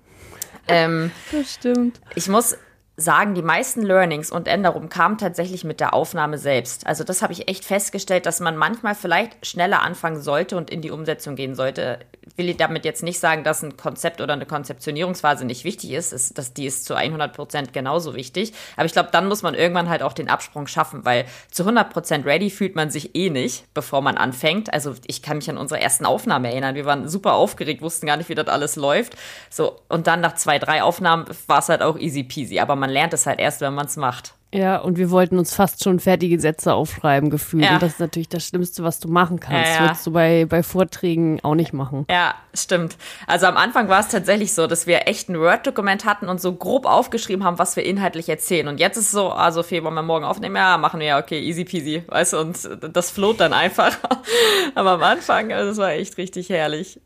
Ähm, 0.66 1.10
das 1.30 1.52
stimmt. 1.52 2.00
Ich 2.14 2.26
muss 2.26 2.56
sagen, 2.96 3.34
die 3.34 3.42
meisten 3.42 3.82
Learnings 3.82 4.30
und 4.30 4.46
Änderungen 4.46 4.88
kamen 4.88 5.18
tatsächlich 5.18 5.64
mit 5.64 5.80
der 5.80 5.94
Aufnahme 5.94 6.38
selbst. 6.38 6.86
Also 6.86 7.02
das 7.02 7.22
habe 7.22 7.32
ich 7.32 7.48
echt 7.48 7.64
festgestellt, 7.64 8.26
dass 8.26 8.40
man 8.40 8.56
manchmal 8.56 8.94
vielleicht 8.94 9.46
schneller 9.46 9.82
anfangen 9.82 10.20
sollte 10.20 10.56
und 10.56 10.70
in 10.70 10.80
die 10.80 10.92
Umsetzung 10.92 11.34
gehen 11.34 11.54
sollte. 11.56 11.98
Ich 12.26 12.38
will 12.38 12.54
damit 12.54 12.84
jetzt 12.84 13.02
nicht 13.02 13.18
sagen, 13.18 13.44
dass 13.44 13.62
ein 13.62 13.76
Konzept 13.76 14.20
oder 14.20 14.32
eine 14.32 14.46
Konzeptionierungsphase 14.46 15.44
nicht 15.44 15.64
wichtig 15.64 15.92
ist. 15.92 16.12
ist 16.12 16.38
dass 16.38 16.54
die 16.54 16.66
ist 16.66 16.84
zu 16.84 16.94
100 16.94 17.34
Prozent 17.34 17.72
genauso 17.72 18.14
wichtig. 18.14 18.52
Aber 18.76 18.86
ich 18.86 18.92
glaube, 18.92 19.10
dann 19.12 19.28
muss 19.28 19.42
man 19.42 19.54
irgendwann 19.54 19.88
halt 19.88 20.02
auch 20.02 20.12
den 20.12 20.28
Absprung 20.28 20.66
schaffen, 20.66 21.04
weil 21.04 21.26
zu 21.50 21.62
100 21.62 21.92
Prozent 21.92 22.26
ready 22.26 22.50
fühlt 22.50 22.76
man 22.76 22.90
sich 22.90 23.14
eh 23.14 23.30
nicht, 23.30 23.72
bevor 23.74 24.00
man 24.00 24.16
anfängt. 24.16 24.72
Also 24.72 24.94
ich 25.06 25.22
kann 25.22 25.38
mich 25.38 25.50
an 25.50 25.58
unsere 25.58 25.80
ersten 25.80 26.06
Aufnahmen 26.06 26.44
erinnern. 26.44 26.74
Wir 26.74 26.86
waren 26.86 27.08
super 27.08 27.34
aufgeregt, 27.34 27.82
wussten 27.82 28.06
gar 28.06 28.16
nicht, 28.16 28.28
wie 28.28 28.34
das 28.34 28.48
alles 28.48 28.76
läuft. 28.76 29.16
So 29.50 29.80
und 29.88 30.06
dann 30.06 30.20
nach 30.20 30.34
zwei, 30.34 30.58
drei 30.58 30.82
Aufnahmen 30.82 31.26
war 31.46 31.58
es 31.58 31.68
halt 31.68 31.82
auch 31.82 31.98
easy 31.98 32.24
peasy. 32.24 32.60
Aber 32.60 32.76
man 32.76 32.90
lernt 32.90 33.14
es 33.14 33.26
halt 33.26 33.40
erst, 33.40 33.60
wenn 33.60 33.74
man 33.74 33.86
es 33.86 33.96
macht. 33.96 34.34
Ja, 34.54 34.76
und 34.76 34.98
wir 34.98 35.10
wollten 35.10 35.36
uns 35.36 35.52
fast 35.52 35.82
schon 35.82 35.98
fertige 35.98 36.38
Sätze 36.38 36.74
aufschreiben 36.74 37.28
gefühlt. 37.28 37.64
Ja. 37.64 37.74
Und 37.74 37.82
das 37.82 37.94
ist 37.94 38.00
natürlich 38.00 38.28
das 38.28 38.46
Schlimmste, 38.46 38.84
was 38.84 39.00
du 39.00 39.08
machen 39.08 39.40
kannst. 39.40 39.68
Ja, 39.68 39.74
ja. 39.74 39.80
Würdest 39.80 40.06
du 40.06 40.12
bei, 40.12 40.46
bei 40.48 40.62
Vorträgen 40.62 41.40
auch 41.42 41.56
nicht 41.56 41.72
machen. 41.72 42.06
Ja, 42.08 42.36
stimmt. 42.54 42.96
Also 43.26 43.46
am 43.46 43.56
Anfang 43.56 43.88
war 43.88 43.98
es 43.98 44.08
tatsächlich 44.08 44.54
so, 44.54 44.68
dass 44.68 44.86
wir 44.86 45.08
echt 45.08 45.28
ein 45.28 45.40
Word-Dokument 45.40 46.04
hatten 46.04 46.28
und 46.28 46.40
so 46.40 46.54
grob 46.54 46.86
aufgeschrieben 46.86 47.42
haben, 47.42 47.58
was 47.58 47.74
wir 47.74 47.84
inhaltlich 47.84 48.28
erzählen. 48.28 48.68
Und 48.68 48.78
jetzt 48.78 48.96
ist 48.96 49.06
es 49.06 49.10
so, 49.10 49.30
also 49.30 49.58
okay, 49.58 49.82
wollen 49.82 49.94
wir 49.94 50.02
morgen 50.02 50.24
aufnehmen? 50.24 50.54
Ja, 50.54 50.78
machen 50.78 51.00
wir 51.00 51.06
ja, 51.08 51.18
okay, 51.18 51.40
easy 51.40 51.64
peasy, 51.64 52.04
weißt 52.06 52.34
du, 52.34 52.38
und 52.38 52.56
das 52.94 53.10
float 53.10 53.40
dann 53.40 53.52
einfach. 53.52 53.98
Aber 54.76 54.92
am 54.92 55.02
Anfang, 55.02 55.52
also 55.52 55.70
das 55.70 55.78
war 55.78 55.90
echt 55.90 56.16
richtig 56.16 56.48
herrlich. 56.50 57.00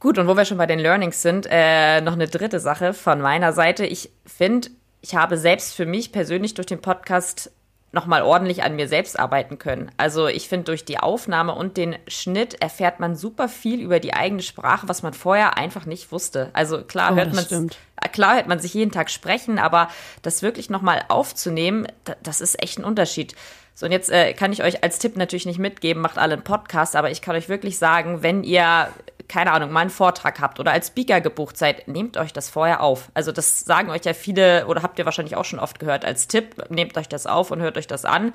Gut, 0.00 0.16
und 0.18 0.28
wo 0.28 0.36
wir 0.36 0.46
schon 0.46 0.58
bei 0.58 0.66
den 0.66 0.78
Learnings 0.78 1.20
sind, 1.20 1.46
äh, 1.50 2.00
noch 2.00 2.14
eine 2.14 2.26
dritte 2.26 2.58
Sache 2.58 2.94
von 2.94 3.20
meiner 3.20 3.52
Seite. 3.52 3.84
Ich 3.84 4.10
finde, 4.26 4.68
ich 5.04 5.14
habe 5.14 5.36
selbst 5.36 5.74
für 5.74 5.84
mich 5.84 6.12
persönlich 6.12 6.54
durch 6.54 6.66
den 6.66 6.80
Podcast 6.80 7.50
nochmal 7.92 8.22
ordentlich 8.22 8.62
an 8.62 8.74
mir 8.74 8.88
selbst 8.88 9.18
arbeiten 9.18 9.58
können. 9.58 9.90
Also 9.98 10.28
ich 10.28 10.48
finde, 10.48 10.64
durch 10.64 10.86
die 10.86 10.98
Aufnahme 10.98 11.54
und 11.54 11.76
den 11.76 11.96
Schnitt 12.08 12.54
erfährt 12.62 13.00
man 13.00 13.14
super 13.14 13.50
viel 13.50 13.82
über 13.82 14.00
die 14.00 14.14
eigene 14.14 14.40
Sprache, 14.40 14.88
was 14.88 15.02
man 15.02 15.12
vorher 15.12 15.58
einfach 15.58 15.84
nicht 15.84 16.10
wusste. 16.10 16.48
Also 16.54 16.82
klar 16.82 17.12
oh, 17.12 17.16
hört 17.16 17.34
man 17.34 17.70
klar 18.12 18.36
hört 18.36 18.48
man 18.48 18.58
sich 18.60 18.72
jeden 18.72 18.92
Tag 18.92 19.10
sprechen, 19.10 19.58
aber 19.58 19.88
das 20.22 20.40
wirklich 20.40 20.70
nochmal 20.70 21.04
aufzunehmen, 21.08 21.86
das 22.22 22.40
ist 22.40 22.62
echt 22.62 22.78
ein 22.78 22.84
Unterschied. 22.84 23.34
So, 23.74 23.84
und 23.84 23.92
jetzt 23.92 24.10
äh, 24.10 24.32
kann 24.32 24.54
ich 24.54 24.62
euch 24.62 24.82
als 24.82 24.98
Tipp 24.98 25.18
natürlich 25.18 25.44
nicht 25.44 25.58
mitgeben, 25.58 26.02
macht 26.02 26.16
alle 26.16 26.32
einen 26.32 26.44
Podcast, 26.44 26.96
aber 26.96 27.10
ich 27.10 27.20
kann 27.20 27.36
euch 27.36 27.50
wirklich 27.50 27.76
sagen, 27.76 28.22
wenn 28.22 28.42
ihr 28.42 28.88
keine 29.28 29.52
Ahnung, 29.52 29.70
mal 29.72 29.80
einen 29.80 29.90
Vortrag 29.90 30.40
habt 30.40 30.60
oder 30.60 30.72
als 30.72 30.88
Speaker 30.88 31.20
gebucht 31.20 31.56
seid, 31.56 31.88
nehmt 31.88 32.16
euch 32.16 32.32
das 32.32 32.50
vorher 32.50 32.82
auf. 32.82 33.10
Also 33.14 33.32
das 33.32 33.60
sagen 33.60 33.90
euch 33.90 34.04
ja 34.04 34.14
viele 34.14 34.66
oder 34.66 34.82
habt 34.82 34.98
ihr 34.98 35.04
wahrscheinlich 35.04 35.36
auch 35.36 35.44
schon 35.44 35.58
oft 35.58 35.78
gehört 35.78 36.04
als 36.04 36.28
Tipp, 36.28 36.70
nehmt 36.70 36.96
euch 36.96 37.08
das 37.08 37.26
auf 37.26 37.50
und 37.50 37.60
hört 37.60 37.76
euch 37.76 37.86
das 37.86 38.04
an. 38.04 38.32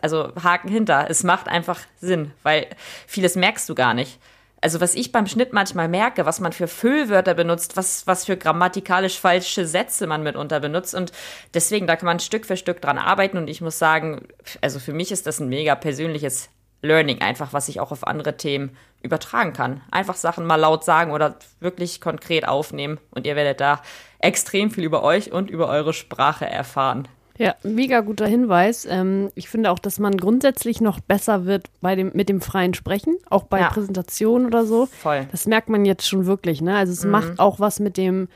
Also 0.00 0.32
Haken 0.42 0.68
hinter, 0.68 1.06
es 1.10 1.24
macht 1.24 1.48
einfach 1.48 1.80
Sinn, 2.00 2.32
weil 2.42 2.66
vieles 3.06 3.36
merkst 3.36 3.68
du 3.68 3.74
gar 3.74 3.94
nicht. 3.94 4.18
Also 4.64 4.80
was 4.80 4.94
ich 4.94 5.12
beim 5.12 5.26
Schnitt 5.26 5.52
manchmal 5.52 5.88
merke, 5.88 6.24
was 6.24 6.40
man 6.40 6.52
für 6.52 6.68
Füllwörter 6.68 7.34
benutzt, 7.34 7.76
was, 7.76 8.06
was 8.06 8.24
für 8.24 8.38
grammatikalisch 8.38 9.20
falsche 9.20 9.66
Sätze 9.66 10.06
man 10.06 10.22
mitunter 10.22 10.58
benutzt. 10.58 10.94
Und 10.94 11.12
deswegen, 11.52 11.86
da 11.86 11.96
kann 11.96 12.06
man 12.06 12.18
Stück 12.18 12.46
für 12.46 12.56
Stück 12.56 12.80
dran 12.80 12.96
arbeiten. 12.96 13.36
Und 13.36 13.48
ich 13.48 13.60
muss 13.60 13.78
sagen, 13.78 14.26
also 14.62 14.78
für 14.78 14.94
mich 14.94 15.12
ist 15.12 15.26
das 15.26 15.38
ein 15.38 15.50
mega 15.50 15.74
persönliches 15.74 16.48
Learning 16.84 17.20
einfach, 17.20 17.52
was 17.52 17.68
ich 17.68 17.80
auch 17.80 17.90
auf 17.90 18.06
andere 18.06 18.36
Themen 18.36 18.76
übertragen 19.02 19.52
kann. 19.52 19.80
Einfach 19.90 20.14
Sachen 20.14 20.46
mal 20.46 20.56
laut 20.56 20.84
sagen 20.84 21.12
oder 21.12 21.36
wirklich 21.60 22.00
konkret 22.00 22.46
aufnehmen 22.46 22.98
und 23.10 23.26
ihr 23.26 23.36
werdet 23.36 23.60
da 23.60 23.82
extrem 24.18 24.70
viel 24.70 24.84
über 24.84 25.02
euch 25.02 25.32
und 25.32 25.50
über 25.50 25.68
eure 25.68 25.92
Sprache 25.92 26.46
erfahren. 26.46 27.08
Ja, 27.36 27.56
mega 27.64 28.00
guter 28.00 28.26
Hinweis. 28.26 28.86
Ähm, 28.86 29.30
ich 29.34 29.48
finde 29.48 29.72
auch, 29.72 29.80
dass 29.80 29.98
man 29.98 30.16
grundsätzlich 30.16 30.80
noch 30.80 31.00
besser 31.00 31.46
wird 31.46 31.68
bei 31.80 31.96
dem, 31.96 32.12
mit 32.14 32.28
dem 32.28 32.40
freien 32.40 32.74
Sprechen, 32.74 33.16
auch 33.28 33.44
bei 33.44 33.60
ja. 33.60 33.70
Präsentationen 33.70 34.46
oder 34.46 34.64
so. 34.64 34.86
Voll. 34.86 35.26
Das 35.32 35.46
merkt 35.46 35.68
man 35.68 35.84
jetzt 35.84 36.08
schon 36.08 36.26
wirklich, 36.26 36.60
ne? 36.62 36.76
Also 36.76 36.92
es 36.92 37.04
mhm. 37.04 37.10
macht 37.10 37.38
auch 37.40 37.58
was 37.58 37.80
mit 37.80 37.96
dem 37.96 38.28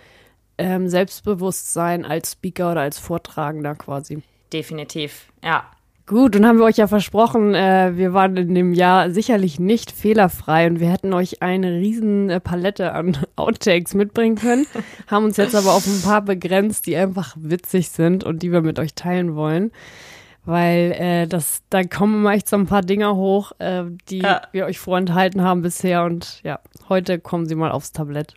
ähm, 0.59 0.89
Selbstbewusstsein 0.89 2.05
als 2.05 2.33
Speaker 2.33 2.73
oder 2.73 2.81
als 2.81 2.99
Vortragender 2.99 3.77
quasi. 3.77 4.23
Definitiv, 4.53 5.33
ja. 5.45 5.65
Gut, 6.09 6.35
und 6.37 6.47
haben 6.47 6.59
wir 6.59 6.65
euch 6.65 6.79
ja 6.79 6.87
versprochen, 6.87 7.55
äh, 7.55 7.93
wir 7.95 8.15
waren 8.15 8.35
in 8.39 8.55
dem 8.55 8.73
Jahr 8.73 9.11
sicherlich 9.11 9.61
nicht 9.61 9.93
fehlerfrei 9.93 10.67
und 10.67 10.81
wir 10.81 10.91
hätten 10.91 11.13
euch 11.13 11.43
eine 11.43 11.71
riesen 11.73 12.31
äh, 12.31 12.41
Palette 12.41 12.95
an 12.95 13.19
Outtakes 13.37 13.93
mitbringen 13.93 14.37
können, 14.37 14.67
haben 15.07 15.27
uns 15.27 15.37
jetzt 15.37 15.55
aber 15.55 15.75
auf 15.75 15.87
ein 15.87 16.01
paar 16.01 16.23
begrenzt, 16.23 16.87
die 16.87 16.97
einfach 16.97 17.37
witzig 17.39 17.91
sind 17.91 18.25
und 18.25 18.43
die 18.43 18.53
wir 18.53 18.63
mit 18.63 18.79
euch 18.79 18.95
teilen 18.95 19.37
wollen. 19.37 19.71
Weil 20.47 20.93
äh, 20.93 21.27
das, 21.27 21.61
da 21.69 21.85
kommen 21.85 22.15
immer 22.21 22.33
echt 22.33 22.49
so 22.49 22.57
ein 22.57 22.65
paar 22.65 22.81
Dinger 22.81 23.15
hoch, 23.15 23.53
äh, 23.59 23.85
die 24.09 24.21
ja. 24.21 24.41
wir 24.53 24.65
euch 24.65 24.79
vorenthalten 24.79 25.43
haben 25.43 25.61
bisher 25.61 26.05
und 26.05 26.41
ja, 26.43 26.61
heute 26.89 27.19
kommen 27.19 27.45
sie 27.45 27.55
mal 27.55 27.71
aufs 27.71 27.93
Tablett. 27.93 28.33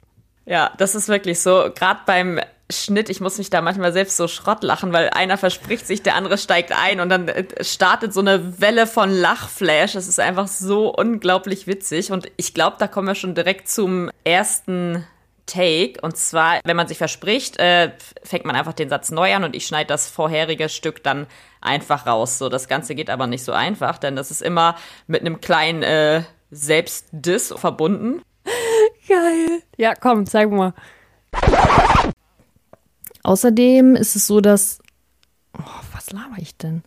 Ja, 0.46 0.72
das 0.78 0.94
ist 0.94 1.08
wirklich 1.08 1.40
so. 1.40 1.70
Gerade 1.74 2.02
beim 2.06 2.42
Schnitt, 2.72 3.10
ich 3.10 3.22
muss 3.22 3.38
mich 3.38 3.50
da 3.50 3.62
manchmal 3.62 3.94
selbst 3.94 4.18
so 4.18 4.28
Schrott 4.28 4.64
lachen, 4.64 4.94
weil 4.94 5.10
einer 5.10 5.38
verspricht 5.38 5.88
sich, 5.88 6.04
der 6.04 6.16
andere 6.16 6.38
steigt 6.38 6.72
ein 6.72 7.00
und 7.00 7.10
dann 7.10 7.28
äh, 7.28 7.64
startet 7.64 8.14
so 8.14 8.20
eine 8.20 8.60
Welle 8.60 8.88
von 8.88 9.10
Lachflash. 9.10 9.94
Das 9.94 10.08
ist 10.08 10.20
einfach 10.20 10.48
so 10.48 10.94
unglaublich 10.94 11.68
witzig 11.68 12.12
und 12.12 12.32
ich 12.38 12.54
glaube, 12.54 12.78
da 12.80 12.88
kommen 12.88 13.08
wir 13.08 13.16
schon 13.16 13.36
direkt 13.36 13.70
zum 13.70 14.10
ersten 14.24 15.06
Take. 15.46 16.00
Und 16.02 16.18
zwar, 16.18 16.60
wenn 16.64 16.78
man 16.78 16.88
sich 16.88 16.98
verspricht, 16.98 17.58
äh, 17.60 17.92
fängt 18.24 18.46
man 18.46 18.56
einfach 18.56 18.74
den 18.74 18.90
Satz 18.90 19.12
neu 19.12 19.34
an 19.34 19.44
und 19.44 19.56
ich 19.56 19.66
schneide 19.66 19.88
das 19.88 20.08
vorherige 20.08 20.70
Stück 20.70 21.04
dann 21.04 21.28
einfach 21.60 22.06
raus. 22.08 22.38
So, 22.38 22.50
das 22.50 22.68
Ganze 22.68 22.96
geht 22.96 23.10
aber 23.10 23.28
nicht 23.28 23.44
so 23.44 23.52
einfach, 23.52 23.98
denn 23.98 24.16
das 24.16 24.32
ist 24.32 24.42
immer 24.42 24.76
mit 25.08 25.22
einem 25.22 25.42
kleinen 25.42 25.84
äh, 25.84 26.24
Selbstdiss 26.52 27.54
verbunden. 27.58 28.22
Geil. 29.08 29.62
Ja, 29.78 29.94
komm, 29.96 30.26
zeig 30.26 30.50
mal. 30.52 30.74
Außerdem 33.24 33.96
ist 33.96 34.16
es 34.16 34.28
so, 34.28 34.42
dass. 34.42 34.80
Oh, 35.58 35.64
was 35.94 36.12
laber 36.12 36.36
ich 36.38 36.58
denn? 36.58 36.84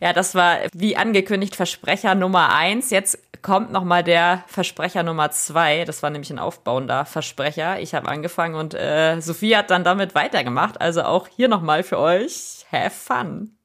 Ja, 0.00 0.12
das 0.12 0.34
war 0.34 0.58
wie 0.74 0.96
angekündigt 0.96 1.56
Versprecher 1.56 2.14
Nummer 2.14 2.54
eins. 2.54 2.90
Jetzt 2.90 3.18
kommt 3.40 3.72
nochmal 3.72 4.04
der 4.04 4.44
Versprecher 4.48 5.02
Nummer 5.02 5.30
zwei. 5.30 5.84
Das 5.84 6.02
war 6.02 6.10
nämlich 6.10 6.30
ein 6.30 6.38
aufbauender 6.38 7.06
Versprecher. 7.06 7.80
Ich 7.80 7.94
habe 7.94 8.08
angefangen 8.08 8.54
und 8.54 8.74
äh, 8.74 9.20
Sophie 9.20 9.56
hat 9.56 9.70
dann 9.70 9.84
damit 9.84 10.14
weitergemacht. 10.14 10.80
Also 10.80 11.04
auch 11.04 11.28
hier 11.28 11.48
nochmal 11.48 11.82
für 11.82 11.98
euch. 11.98 12.66
Have 12.70 12.90
fun. 12.90 13.56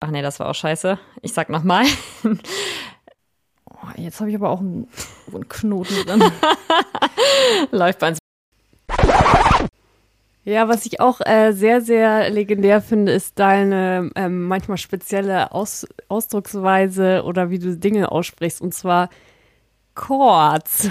Ach 0.00 0.10
nee, 0.10 0.22
das 0.22 0.38
war 0.38 0.48
auch 0.48 0.54
scheiße. 0.54 0.98
Ich 1.22 1.32
sag 1.32 1.48
nochmal. 1.48 1.86
Oh, 2.24 3.88
jetzt 3.96 4.20
habe 4.20 4.30
ich 4.30 4.36
aber 4.36 4.50
auch 4.50 4.60
einen, 4.60 4.88
einen 5.32 5.48
Knoten 5.48 6.06
drin. 6.06 6.32
Läuft 7.70 7.98
bei 7.98 8.08
uns 8.08 8.18
ja, 10.44 10.68
was 10.68 10.84
ich 10.84 11.00
auch 11.00 11.20
äh, 11.24 11.52
sehr, 11.52 11.80
sehr 11.80 12.28
legendär 12.30 12.82
finde, 12.82 13.12
ist 13.12 13.38
deine 13.38 14.10
ähm, 14.14 14.44
manchmal 14.44 14.76
spezielle 14.76 15.52
Aus 15.52 15.86
Ausdrucksweise 16.08 17.22
oder 17.24 17.48
wie 17.48 17.58
du 17.58 17.76
Dinge 17.76 18.12
aussprichst. 18.12 18.60
Und 18.60 18.74
zwar 18.74 19.08
kurz. 19.94 20.88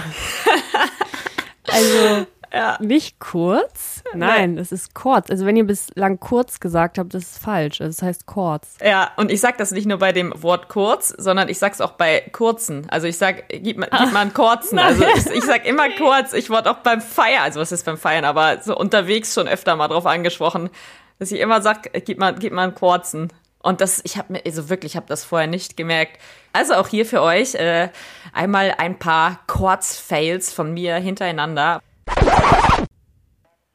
also 1.70 2.26
ja. 2.54 2.78
Nicht 2.80 3.18
kurz? 3.18 4.02
Nein, 4.14 4.58
es 4.58 4.72
ist 4.72 4.94
kurz. 4.94 5.30
Also 5.30 5.46
wenn 5.46 5.56
ihr 5.56 5.66
bislang 5.66 6.20
kurz 6.20 6.60
gesagt 6.60 6.98
habt, 6.98 7.12
das 7.14 7.22
ist 7.24 7.38
falsch. 7.38 7.80
Also 7.80 7.90
es 7.90 8.02
heißt 8.02 8.26
kurz. 8.26 8.76
Ja, 8.84 9.10
und 9.16 9.30
ich 9.30 9.40
sag 9.40 9.58
das 9.58 9.72
nicht 9.72 9.86
nur 9.86 9.98
bei 9.98 10.12
dem 10.12 10.32
Wort 10.42 10.68
kurz, 10.68 11.08
sondern 11.08 11.48
ich 11.48 11.58
sag's 11.58 11.80
auch 11.80 11.92
bei 11.92 12.20
kurzen. 12.32 12.86
Also 12.90 13.06
ich 13.06 13.18
sag, 13.18 13.48
gib, 13.48 13.78
mal, 13.78 13.88
gib 13.90 14.12
mal 14.12 14.20
einen 14.20 14.34
kurzen. 14.34 14.78
Also 14.78 15.04
ich, 15.04 15.26
ich 15.26 15.44
sag 15.44 15.66
immer 15.66 15.90
kurz. 15.90 16.32
Ich 16.32 16.50
wurde 16.50 16.70
auch 16.70 16.78
beim 16.78 17.00
Feiern, 17.00 17.42
also 17.42 17.60
was 17.60 17.72
ist 17.72 17.84
beim 17.84 17.98
Feiern, 17.98 18.24
aber 18.24 18.60
so 18.62 18.76
unterwegs 18.76 19.34
schon 19.34 19.48
öfter 19.48 19.76
mal 19.76 19.88
drauf 19.88 20.06
angesprochen, 20.06 20.70
dass 21.18 21.32
ich 21.32 21.40
immer 21.40 21.62
sag, 21.62 21.92
gib 22.04 22.18
mal, 22.18 22.34
gib 22.34 22.52
mal 22.52 22.64
einen 22.64 22.74
kurzen. 22.74 23.32
Und 23.64 23.80
das, 23.80 24.02
ich 24.04 24.18
habe 24.18 24.34
mir, 24.34 24.42
also 24.44 24.68
wirklich, 24.68 24.92
ich 24.92 24.96
habe 24.96 25.06
das 25.08 25.24
vorher 25.24 25.48
nicht 25.48 25.76
gemerkt. 25.76 26.20
Also 26.52 26.74
auch 26.74 26.86
hier 26.86 27.06
für 27.06 27.22
euch 27.22 27.54
äh, 27.54 27.88
einmal 28.34 28.74
ein 28.76 28.98
paar 28.98 29.40
Kurz-Fails 29.46 30.52
von 30.52 30.74
mir 30.74 30.96
hintereinander. 30.96 31.80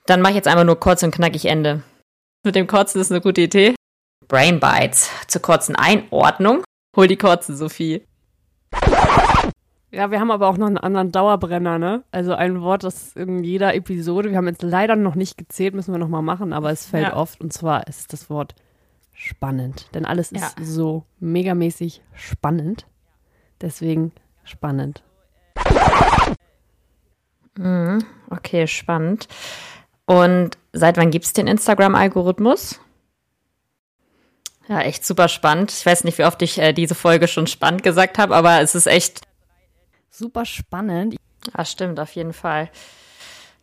Dann 0.06 0.22
mache 0.22 0.32
ich 0.32 0.38
jetzt 0.38 0.48
einmal 0.48 0.66
nur 0.66 0.80
kurz 0.80 1.04
und 1.04 1.12
knackig 1.12 1.46
Ende. 1.46 1.84
Mit 2.44 2.56
dem 2.56 2.68
Kurzen 2.68 3.00
ist 3.00 3.12
eine 3.12 3.22
gute 3.22 3.42
Idee. 3.42 3.76
Brain 4.28 4.60
Bites 4.60 5.10
zur 5.28 5.42
kurzen 5.42 5.76
Einordnung. 5.76 6.64
Hol 6.96 7.08
die 7.08 7.18
kurzen, 7.18 7.56
Sophie. 7.56 8.04
Ja, 9.92 10.12
wir 10.12 10.20
haben 10.20 10.30
aber 10.30 10.48
auch 10.48 10.58
noch 10.58 10.68
einen 10.68 10.78
anderen 10.78 11.12
Dauerbrenner, 11.12 11.80
ne? 11.80 12.04
Also 12.12 12.34
ein 12.34 12.62
Wort, 12.62 12.84
das 12.84 13.16
in 13.16 13.44
jeder 13.44 13.74
Episode, 13.74 14.30
wir 14.30 14.38
haben 14.38 14.48
jetzt 14.48 14.62
leider 14.62 14.96
noch 14.96 15.16
nicht 15.16 15.38
gezählt, 15.38 15.74
müssen 15.74 15.94
wir 15.94 15.98
noch 15.98 16.10
mal 16.10 16.22
machen, 16.22 16.54
aber 16.54 16.70
es 16.70 16.86
fällt 16.86 17.08
ja. 17.08 17.16
oft 17.16 17.42
und 17.42 17.52
zwar 17.52 17.88
ist 17.88 18.14
das 18.14 18.30
Wort 18.30 18.54
spannend, 19.14 19.88
denn 19.96 20.06
alles 20.06 20.32
ist 20.32 20.60
ja. 20.60 20.64
so 20.64 21.06
megamäßig 21.20 22.02
spannend. 22.14 22.86
Deswegen 23.62 24.12
spannend. 24.44 25.04
Mhm. 27.58 28.04
Okay, 28.30 28.68
spannend. 28.68 29.28
Und 30.06 30.58
seit 30.74 30.98
wann 30.98 31.12
gibt 31.12 31.26
es 31.26 31.34
den 31.34 31.48
Instagram-Algorithmus? 31.48 32.80
Ja, 34.68 34.82
echt 34.82 35.06
super 35.06 35.28
spannend. 35.28 35.72
Ich 35.72 35.86
weiß 35.86 36.04
nicht, 36.04 36.18
wie 36.20 36.26
oft 36.26 36.42
ich 36.42 36.60
äh, 36.60 36.74
diese 36.74 36.96
Folge 36.96 37.28
schon 37.28 37.48
spannend 37.48 37.84
gesagt 37.84 38.18
habe, 38.20 38.36
aber 38.36 38.62
es 38.62 38.76
ist 38.76 38.86
echt 38.86 39.22
super 40.10 40.46
spannend. 40.46 41.16
Ah, 41.54 41.66
stimmt, 41.66 42.00
auf 42.00 42.12
jeden 42.12 42.34
Fall. 42.34 42.70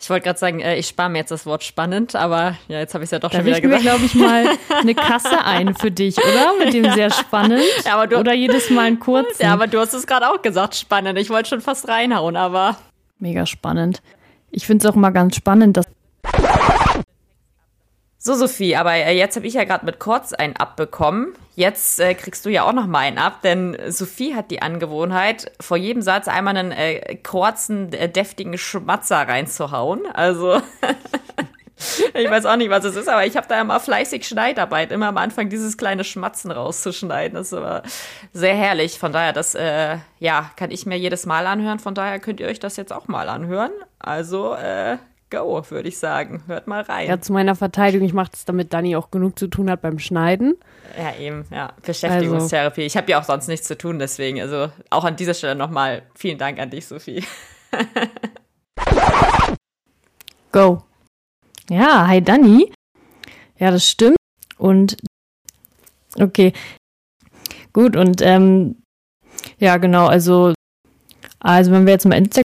Ich 0.00 0.10
wollte 0.10 0.24
gerade 0.24 0.38
sagen, 0.38 0.60
äh, 0.60 0.76
ich 0.76 0.88
spare 0.88 1.08
mir 1.08 1.18
jetzt 1.18 1.30
das 1.30 1.46
Wort 1.46 1.64
spannend, 1.64 2.14
aber 2.14 2.56
ja, 2.68 2.80
jetzt 2.80 2.92
habe 2.94 3.02
ich 3.02 3.08
es 3.08 3.12
ja 3.12 3.18
doch 3.18 3.30
da 3.30 3.38
schon 3.38 3.46
wieder 3.46 3.60
gesagt. 3.60 3.84
Da 3.84 3.90
glaube 3.90 4.04
ich, 4.04 4.14
mal 4.14 4.46
eine 4.80 4.94
Kasse 4.94 5.44
ein 5.44 5.74
für 5.74 5.90
dich, 5.90 6.18
oder? 6.18 6.52
Mit 6.58 6.74
dem 6.74 6.92
sehr 6.92 7.10
spannend. 7.10 7.64
Ja, 7.84 7.94
aber 7.94 8.06
du, 8.06 8.18
oder 8.18 8.34
jedes 8.34 8.68
Mal 8.70 8.86
ein 8.86 9.00
kurzen. 9.00 9.42
Ja, 9.42 9.52
aber 9.52 9.68
du 9.68 9.78
hast 9.78 9.94
es 9.94 10.06
gerade 10.06 10.28
auch 10.28 10.42
gesagt, 10.42 10.74
spannend. 10.74 11.18
Ich 11.18 11.30
wollte 11.30 11.48
schon 11.48 11.60
fast 11.60 11.88
reinhauen, 11.88 12.36
aber. 12.36 12.76
Mega 13.18 13.46
spannend. 13.46 14.02
Ich 14.50 14.66
finde 14.66 14.86
es 14.86 14.92
auch 14.92 14.96
immer 14.96 15.12
ganz 15.12 15.36
spannend, 15.36 15.76
dass 15.76 15.86
so, 18.26 18.34
Sophie, 18.34 18.74
aber 18.74 18.92
äh, 18.92 19.16
jetzt 19.16 19.36
habe 19.36 19.46
ich 19.46 19.54
ja 19.54 19.62
gerade 19.62 19.86
mit 19.86 20.00
Kurz 20.00 20.32
einen 20.32 20.56
abbekommen. 20.56 21.34
Jetzt 21.54 22.00
äh, 22.00 22.12
kriegst 22.12 22.44
du 22.44 22.50
ja 22.50 22.64
auch 22.64 22.72
noch 22.72 22.88
mal 22.88 22.98
einen 22.98 23.18
ab, 23.18 23.40
denn 23.42 23.76
Sophie 23.86 24.34
hat 24.34 24.50
die 24.50 24.62
Angewohnheit, 24.62 25.52
vor 25.60 25.76
jedem 25.76 26.02
Satz 26.02 26.26
einmal 26.26 26.56
einen 26.56 26.72
äh, 26.72 27.14
kurzen, 27.22 27.92
äh, 27.92 28.08
deftigen 28.08 28.58
Schmatzer 28.58 29.28
reinzuhauen. 29.28 30.06
Also, 30.12 30.60
ich 32.14 32.30
weiß 32.30 32.46
auch 32.46 32.56
nicht, 32.56 32.70
was 32.70 32.84
es 32.84 32.96
ist, 32.96 33.08
aber 33.08 33.26
ich 33.26 33.36
habe 33.36 33.46
da 33.48 33.60
immer 33.60 33.80
fleißig 33.80 34.26
Schneidarbeit, 34.26 34.92
immer 34.92 35.08
am 35.08 35.18
Anfang 35.18 35.50
dieses 35.50 35.76
kleine 35.76 36.04
Schmatzen 36.04 36.50
rauszuschneiden. 36.50 37.36
Das 37.36 37.48
ist 37.48 37.54
aber 37.54 37.82
sehr 38.32 38.54
herrlich. 38.54 38.98
Von 38.98 39.12
daher, 39.12 39.32
das 39.32 39.54
äh, 39.54 39.98
ja, 40.18 40.50
kann 40.56 40.70
ich 40.70 40.86
mir 40.86 40.98
jedes 40.98 41.26
Mal 41.26 41.46
anhören. 41.46 41.78
Von 41.78 41.94
daher 41.94 42.18
könnt 42.18 42.40
ihr 42.40 42.46
euch 42.46 42.60
das 42.60 42.76
jetzt 42.76 42.92
auch 42.92 43.08
mal 43.08 43.28
anhören. 43.28 43.72
Also, 43.98 44.54
äh, 44.54 44.96
go, 45.30 45.62
würde 45.68 45.88
ich 45.88 45.98
sagen. 45.98 46.44
Hört 46.46 46.66
mal 46.66 46.80
rein. 46.80 47.08
Ja, 47.08 47.20
zu 47.20 47.34
meiner 47.34 47.54
Verteidigung, 47.54 48.06
ich 48.06 48.14
mache 48.14 48.30
es, 48.32 48.46
damit 48.46 48.72
Dani 48.72 48.96
auch 48.96 49.10
genug 49.10 49.38
zu 49.38 49.48
tun 49.48 49.70
hat 49.70 49.82
beim 49.82 49.98
Schneiden. 49.98 50.56
Ja, 50.96 51.14
eben, 51.20 51.44
ja. 51.50 51.72
Beschäftigungstherapie. 51.84 52.82
Also. 52.82 52.86
Ich 52.86 52.96
habe 52.96 53.10
ja 53.10 53.20
auch 53.20 53.24
sonst 53.24 53.48
nichts 53.48 53.66
zu 53.66 53.76
tun, 53.76 53.98
deswegen, 53.98 54.40
also 54.40 54.70
auch 54.88 55.04
an 55.04 55.16
dieser 55.16 55.34
Stelle 55.34 55.56
nochmal 55.56 56.04
vielen 56.14 56.38
Dank 56.38 56.58
an 56.58 56.70
dich, 56.70 56.86
Sophie. 56.86 57.22
go. 60.52 60.82
Ja, 61.68 62.06
hi 62.06 62.22
Dani. 62.22 62.72
Ja, 63.58 63.70
das 63.70 63.88
stimmt. 63.88 64.16
Und 64.58 64.96
okay. 66.18 66.52
Gut, 67.72 67.96
und 67.96 68.22
ähm, 68.22 68.82
ja, 69.58 69.76
genau, 69.76 70.06
also, 70.06 70.54
also 71.40 71.72
wenn 71.72 71.86
wir 71.86 71.92
jetzt 71.92 72.06
mal 72.06 72.16
Instagram 72.16 72.42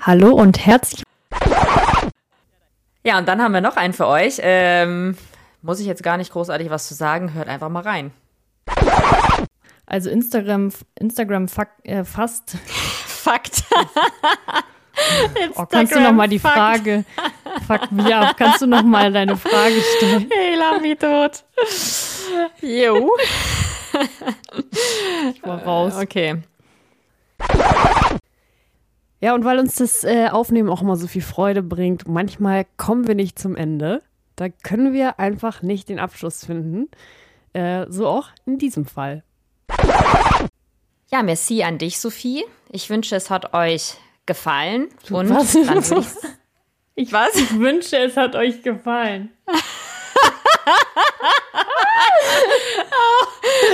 Hallo 0.00 0.32
und 0.34 0.64
herzlich 0.64 1.02
ja, 3.04 3.16
und 3.16 3.26
dann 3.26 3.40
haben 3.40 3.52
wir 3.52 3.60
noch 3.60 3.76
einen 3.76 3.94
für 3.94 4.06
euch. 4.06 4.38
Ähm, 4.42 5.16
muss 5.62 5.80
ich 5.80 5.86
jetzt 5.86 6.02
gar 6.02 6.18
nicht 6.18 6.32
großartig 6.32 6.68
was 6.68 6.88
zu 6.88 6.94
sagen. 6.94 7.32
Hört 7.32 7.48
einfach 7.48 7.70
mal 7.70 7.82
rein. 7.82 8.12
Also 9.86 10.10
Instagram, 10.10 10.72
Instagram 10.98 11.48
fakt, 11.48 11.86
äh, 11.86 12.04
fast. 12.04 12.56
Fakt. 13.06 13.64
oh, 15.54 15.66
kannst 15.66 15.94
du 15.94 16.00
noch 16.00 16.12
mal 16.12 16.28
die 16.28 16.38
Frage, 16.38 17.04
fuck 17.66 17.90
mich 17.92 18.14
ab, 18.14 18.36
kannst 18.36 18.62
du 18.62 18.66
noch 18.66 18.82
mal 18.82 19.12
deine 19.12 19.36
Frage 19.36 19.80
stellen? 19.96 20.30
Hey, 20.32 20.56
lass 20.56 20.80
mich 20.80 20.98
tot. 20.98 21.44
Jo. 22.60 23.10
ich 25.32 25.42
war 25.42 25.62
raus. 25.62 25.94
Okay. 26.00 26.42
Ja, 29.20 29.34
und 29.34 29.44
weil 29.44 29.58
uns 29.58 29.76
das 29.76 30.04
äh, 30.04 30.28
Aufnehmen 30.28 30.68
auch 30.68 30.82
immer 30.82 30.96
so 30.96 31.06
viel 31.06 31.22
Freude 31.22 31.62
bringt, 31.62 32.06
manchmal 32.06 32.66
kommen 32.76 33.08
wir 33.08 33.14
nicht 33.14 33.38
zum 33.38 33.56
Ende. 33.56 34.02
Da 34.36 34.48
können 34.48 34.92
wir 34.92 35.18
einfach 35.18 35.62
nicht 35.62 35.88
den 35.88 35.98
Abschluss 35.98 36.44
finden. 36.44 36.88
Äh, 37.52 37.86
so 37.88 38.06
auch 38.06 38.28
in 38.46 38.58
diesem 38.58 38.84
Fall. 38.86 39.24
Ja, 41.10 41.22
merci 41.22 41.62
an 41.62 41.78
dich, 41.78 41.98
Sophie. 41.98 42.44
Ich 42.70 42.90
wünsche, 42.90 43.16
es 43.16 43.30
hat 43.30 43.54
euch 43.54 43.94
gefallen. 44.28 44.88
Und 45.10 45.30
was? 45.30 45.54
dann 45.54 45.66
würde 45.90 46.00
ich. 46.00 46.06
Ich 47.00 47.12
was? 47.12 47.36
Ich 47.36 47.56
wünsche, 47.56 47.96
es 47.96 48.16
hat 48.16 48.34
euch 48.34 48.60
gefallen. 48.60 49.30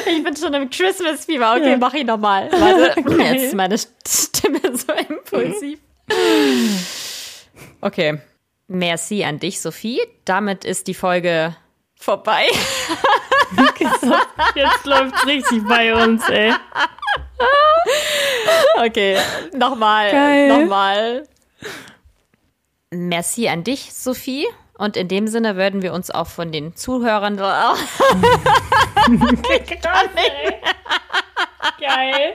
ich 0.05 0.23
bin 0.23 0.37
schon 0.37 0.53
im 0.53 0.69
Christmas-Fieber. 0.69 1.55
Okay, 1.55 1.71
ja. 1.71 1.79
mach 1.79 1.95
ich 1.95 2.05
nochmal. 2.05 2.53
Warte, 2.53 3.01
okay. 3.01 3.33
jetzt 3.33 3.45
ist 3.45 3.55
meine 3.55 3.79
Stimme 3.79 4.61
so 4.77 4.93
impulsiv. 4.93 5.79
Okay. 7.81 8.19
Merci 8.69 9.25
an 9.25 9.39
dich, 9.39 9.59
Sophie. 9.59 10.03
Damit 10.27 10.67
ist 10.67 10.87
die 10.87 10.93
Folge 10.93 11.57
vorbei. 11.97 12.45
jetzt 14.55 14.85
läuft's 14.85 15.27
richtig 15.27 15.67
bei 15.67 15.95
uns, 15.95 16.29
ey. 16.29 16.53
Okay, 18.77 19.19
nochmal. 19.53 20.49
Nochmal. 20.49 21.29
Merci 22.91 23.49
an 23.49 23.65
dich, 23.65 23.93
Sophie. 23.93 24.47
Und 24.77 24.97
in 24.97 25.07
dem 25.09 25.29
Sinne 25.29 25.55
würden 25.57 25.83
wir 25.83 25.93
uns 25.93 26.11
auch 26.11 26.27
von 26.27 26.51
den 26.51 26.75
Zuhörern. 26.75 27.37
Geil. 31.81 32.35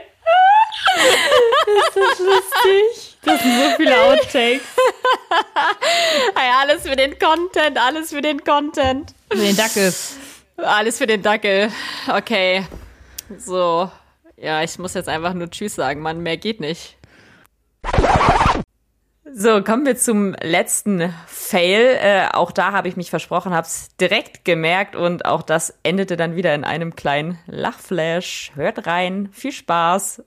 Ist 1.66 1.96
das 1.96 2.18
lustig? 2.18 3.16
Das 3.22 3.42
sind 3.42 3.60
so 3.60 3.70
viele 3.76 4.00
Outtakes. 4.02 4.62
Hey, 6.34 6.50
alles 6.58 6.82
für 6.82 6.96
den 6.96 7.18
Content, 7.18 7.78
alles 7.78 8.08
für 8.10 8.22
den 8.22 8.42
Content. 8.42 9.14
Für 9.30 9.36
den 9.36 9.54
Dackel. 9.56 9.92
Alles 10.56 10.98
für 10.98 11.06
den 11.06 11.22
Dackel. 11.22 11.70
Okay. 12.08 12.66
So. 13.38 13.90
Ja, 14.40 14.62
ich 14.62 14.78
muss 14.78 14.94
jetzt 14.94 15.08
einfach 15.08 15.34
nur 15.34 15.50
Tschüss 15.50 15.74
sagen, 15.74 16.00
Mann. 16.00 16.22
Mehr 16.22 16.38
geht 16.38 16.60
nicht. 16.60 16.96
So, 19.32 19.62
kommen 19.62 19.84
wir 19.84 19.98
zum 19.98 20.34
letzten 20.40 21.14
Fail. 21.26 21.98
Äh, 22.00 22.28
auch 22.32 22.50
da 22.50 22.72
habe 22.72 22.88
ich 22.88 22.96
mich 22.96 23.10
versprochen, 23.10 23.52
habe 23.52 23.66
es 23.66 23.94
direkt 23.98 24.46
gemerkt 24.46 24.96
und 24.96 25.26
auch 25.26 25.42
das 25.42 25.78
endete 25.82 26.16
dann 26.16 26.36
wieder 26.36 26.54
in 26.54 26.64
einem 26.64 26.96
kleinen 26.96 27.38
Lachflash. 27.46 28.52
Hört 28.54 28.86
rein, 28.86 29.28
viel 29.30 29.52
Spaß. 29.52 30.22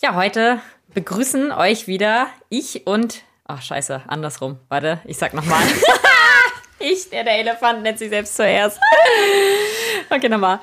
Ja, 0.00 0.14
heute 0.14 0.60
begrüßen 0.94 1.50
euch 1.50 1.88
wieder 1.88 2.28
ich 2.48 2.86
und, 2.86 3.22
ach 3.44 3.60
scheiße, 3.60 4.02
andersrum. 4.06 4.60
Warte, 4.68 5.00
ich 5.04 5.18
sag 5.18 5.34
nochmal. 5.34 5.62
ich, 6.78 7.10
der 7.10 7.24
der 7.24 7.40
Elefant, 7.40 7.82
nennt 7.82 7.98
sich 7.98 8.08
selbst 8.08 8.36
zuerst. 8.36 8.78
okay, 10.10 10.28
nochmal. 10.28 10.60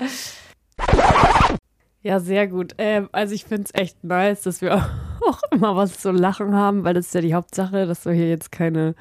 Ja, 2.03 2.19
sehr 2.19 2.47
gut. 2.47 2.73
Ähm, 2.77 3.09
also 3.11 3.35
ich 3.35 3.45
finde 3.45 3.65
es 3.65 3.79
echt 3.79 4.03
nice, 4.03 4.41
dass 4.41 4.61
wir 4.61 4.75
auch 5.21 5.39
immer 5.51 5.75
was 5.75 5.99
zu 5.99 6.11
lachen 6.11 6.55
haben, 6.55 6.83
weil 6.83 6.93
das 6.93 7.07
ist 7.07 7.15
ja 7.15 7.21
die 7.21 7.35
Hauptsache, 7.35 7.85
dass 7.85 8.05
wir 8.05 8.13
hier 8.13 8.29
jetzt 8.29 8.51
keine 8.51 8.95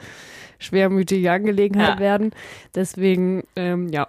schwermütige 0.59 1.33
Angelegenheit 1.33 1.95
ja. 1.95 1.99
werden. 1.99 2.33
Deswegen, 2.75 3.45
ähm, 3.57 3.89
ja, 3.89 4.07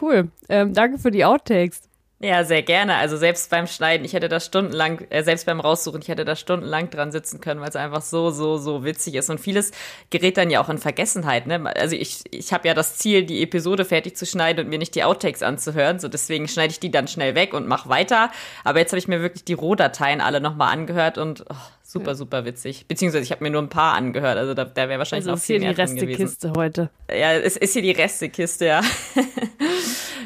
cool. 0.00 0.28
Ähm, 0.48 0.74
danke 0.74 0.98
für 0.98 1.12
die 1.12 1.24
Outtakes. 1.24 1.87
Ja, 2.20 2.42
sehr 2.42 2.62
gerne. 2.62 2.96
Also 2.96 3.16
selbst 3.16 3.48
beim 3.48 3.68
Schneiden, 3.68 4.04
ich 4.04 4.12
hätte 4.12 4.28
da 4.28 4.40
stundenlang, 4.40 5.06
äh, 5.10 5.22
selbst 5.22 5.46
beim 5.46 5.60
Raussuchen, 5.60 6.02
ich 6.02 6.08
hätte 6.08 6.24
da 6.24 6.34
stundenlang 6.34 6.90
dran 6.90 7.12
sitzen 7.12 7.40
können, 7.40 7.60
weil 7.60 7.68
es 7.68 7.76
einfach 7.76 8.02
so, 8.02 8.30
so, 8.30 8.58
so 8.58 8.84
witzig 8.84 9.14
ist. 9.14 9.30
Und 9.30 9.38
vieles 9.38 9.70
gerät 10.10 10.36
dann 10.36 10.50
ja 10.50 10.60
auch 10.60 10.68
in 10.68 10.78
Vergessenheit. 10.78 11.46
Ne? 11.46 11.64
Also 11.76 11.94
ich, 11.94 12.24
ich 12.32 12.52
habe 12.52 12.66
ja 12.66 12.74
das 12.74 12.96
Ziel, 12.96 13.24
die 13.24 13.40
Episode 13.40 13.84
fertig 13.84 14.16
zu 14.16 14.26
schneiden 14.26 14.64
und 14.64 14.68
mir 14.68 14.80
nicht 14.80 14.96
die 14.96 15.04
Outtakes 15.04 15.44
anzuhören. 15.44 16.00
So 16.00 16.08
deswegen 16.08 16.48
schneide 16.48 16.72
ich 16.72 16.80
die 16.80 16.90
dann 16.90 17.06
schnell 17.06 17.36
weg 17.36 17.54
und 17.54 17.68
mache 17.68 17.88
weiter. 17.88 18.32
Aber 18.64 18.80
jetzt 18.80 18.90
habe 18.90 18.98
ich 18.98 19.06
mir 19.06 19.20
wirklich 19.22 19.44
die 19.44 19.54
Rohdateien 19.54 20.20
alle 20.20 20.40
nochmal 20.40 20.72
angehört 20.72 21.18
und 21.18 21.44
oh, 21.48 21.54
super, 21.92 22.14
super 22.14 22.44
witzig. 22.44 22.86
Beziehungsweise 22.86 23.24
ich 23.24 23.30
habe 23.30 23.42
mir 23.42 23.50
nur 23.50 23.62
ein 23.62 23.68
paar 23.68 23.94
angehört. 23.94 24.36
Also 24.36 24.54
da, 24.54 24.64
da 24.64 24.88
wäre 24.88 24.98
wahrscheinlich 24.98 25.28
also 25.28 25.36
noch 25.36 25.42
viel 25.42 25.58
mehr 25.60 25.70
ist 25.70 25.92
hier 25.92 26.00
die 26.00 26.12
Restekiste 26.12 26.52
heute. 26.56 26.90
Ja, 27.10 27.32
es 27.32 27.56
ist 27.56 27.72
hier 27.72 27.82
die 27.82 27.92
Restekiste, 27.92 28.66
ja. 28.66 28.80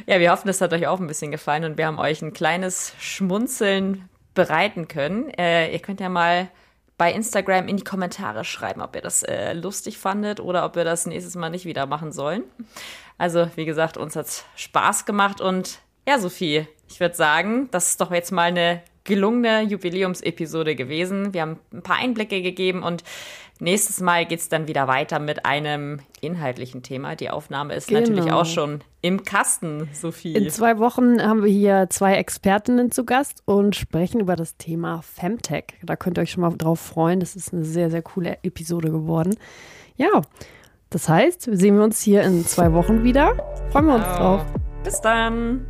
Ja, 0.06 0.18
wir 0.18 0.32
hoffen, 0.32 0.48
es 0.48 0.60
hat 0.60 0.72
euch 0.72 0.86
auch 0.88 0.98
ein 1.00 1.06
bisschen 1.06 1.30
gefallen 1.30 1.64
und 1.64 1.78
wir 1.78 1.86
haben 1.86 1.98
euch 1.98 2.22
ein 2.22 2.32
kleines 2.32 2.92
Schmunzeln 2.98 4.08
bereiten 4.34 4.88
können. 4.88 5.30
Äh, 5.30 5.72
ihr 5.72 5.78
könnt 5.78 6.00
ja 6.00 6.08
mal 6.08 6.48
bei 6.98 7.12
Instagram 7.12 7.68
in 7.68 7.76
die 7.76 7.84
Kommentare 7.84 8.44
schreiben, 8.44 8.80
ob 8.80 8.96
ihr 8.96 9.02
das 9.02 9.22
äh, 9.22 9.52
lustig 9.52 9.98
fandet 9.98 10.40
oder 10.40 10.64
ob 10.64 10.76
wir 10.76 10.84
das 10.84 11.06
nächstes 11.06 11.36
Mal 11.36 11.50
nicht 11.50 11.64
wieder 11.64 11.86
machen 11.86 12.12
sollen. 12.12 12.44
Also, 13.18 13.48
wie 13.54 13.64
gesagt, 13.64 13.96
uns 13.96 14.16
hat 14.16 14.44
Spaß 14.56 15.04
gemacht 15.04 15.40
und 15.40 15.78
ja, 16.06 16.18
Sophie, 16.18 16.66
ich 16.88 16.98
würde 16.98 17.14
sagen, 17.14 17.68
das 17.70 17.90
ist 17.90 18.00
doch 18.00 18.10
jetzt 18.10 18.32
mal 18.32 18.48
eine 18.48 18.82
gelungene 19.04 19.62
Jubiläumsepisode 19.62 20.74
gewesen. 20.74 21.34
Wir 21.34 21.42
haben 21.42 21.58
ein 21.72 21.82
paar 21.82 21.96
Einblicke 21.96 22.42
gegeben 22.42 22.82
und 22.82 23.02
nächstes 23.58 24.00
Mal 24.00 24.26
geht 24.26 24.40
es 24.40 24.48
dann 24.48 24.68
wieder 24.68 24.88
weiter 24.88 25.18
mit 25.18 25.46
einem 25.46 26.00
inhaltlichen 26.20 26.82
Thema. 26.82 27.16
Die 27.16 27.30
Aufnahme 27.30 27.74
ist 27.74 27.88
genau. 27.88 28.00
natürlich 28.00 28.32
auch 28.32 28.46
schon 28.46 28.82
im 29.00 29.24
Kasten, 29.24 29.88
Sophie. 29.92 30.34
In 30.34 30.50
zwei 30.50 30.78
Wochen 30.78 31.20
haben 31.22 31.42
wir 31.42 31.50
hier 31.50 31.88
zwei 31.90 32.14
Expertinnen 32.14 32.90
zu 32.90 33.04
Gast 33.04 33.42
und 33.44 33.74
sprechen 33.74 34.20
über 34.20 34.36
das 34.36 34.56
Thema 34.56 35.02
Femtech. 35.02 35.64
Da 35.82 35.96
könnt 35.96 36.18
ihr 36.18 36.22
euch 36.22 36.32
schon 36.32 36.42
mal 36.42 36.56
drauf 36.56 36.80
freuen. 36.80 37.20
Das 37.20 37.34
ist 37.36 37.52
eine 37.52 37.64
sehr, 37.64 37.90
sehr 37.90 38.02
coole 38.02 38.38
Episode 38.42 38.90
geworden. 38.90 39.36
Ja, 39.96 40.22
das 40.90 41.08
heißt, 41.08 41.48
sehen 41.50 41.76
wir 41.76 41.84
uns 41.84 42.02
hier 42.02 42.22
in 42.22 42.44
zwei 42.44 42.72
Wochen 42.72 43.02
wieder. 43.02 43.34
Freuen 43.70 43.86
wir 43.86 43.94
uns 43.96 44.04
drauf. 44.04 44.44
Bis 44.84 45.00
dann. 45.00 45.66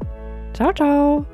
Ciao, 0.53 0.73
ciao. 0.73 1.25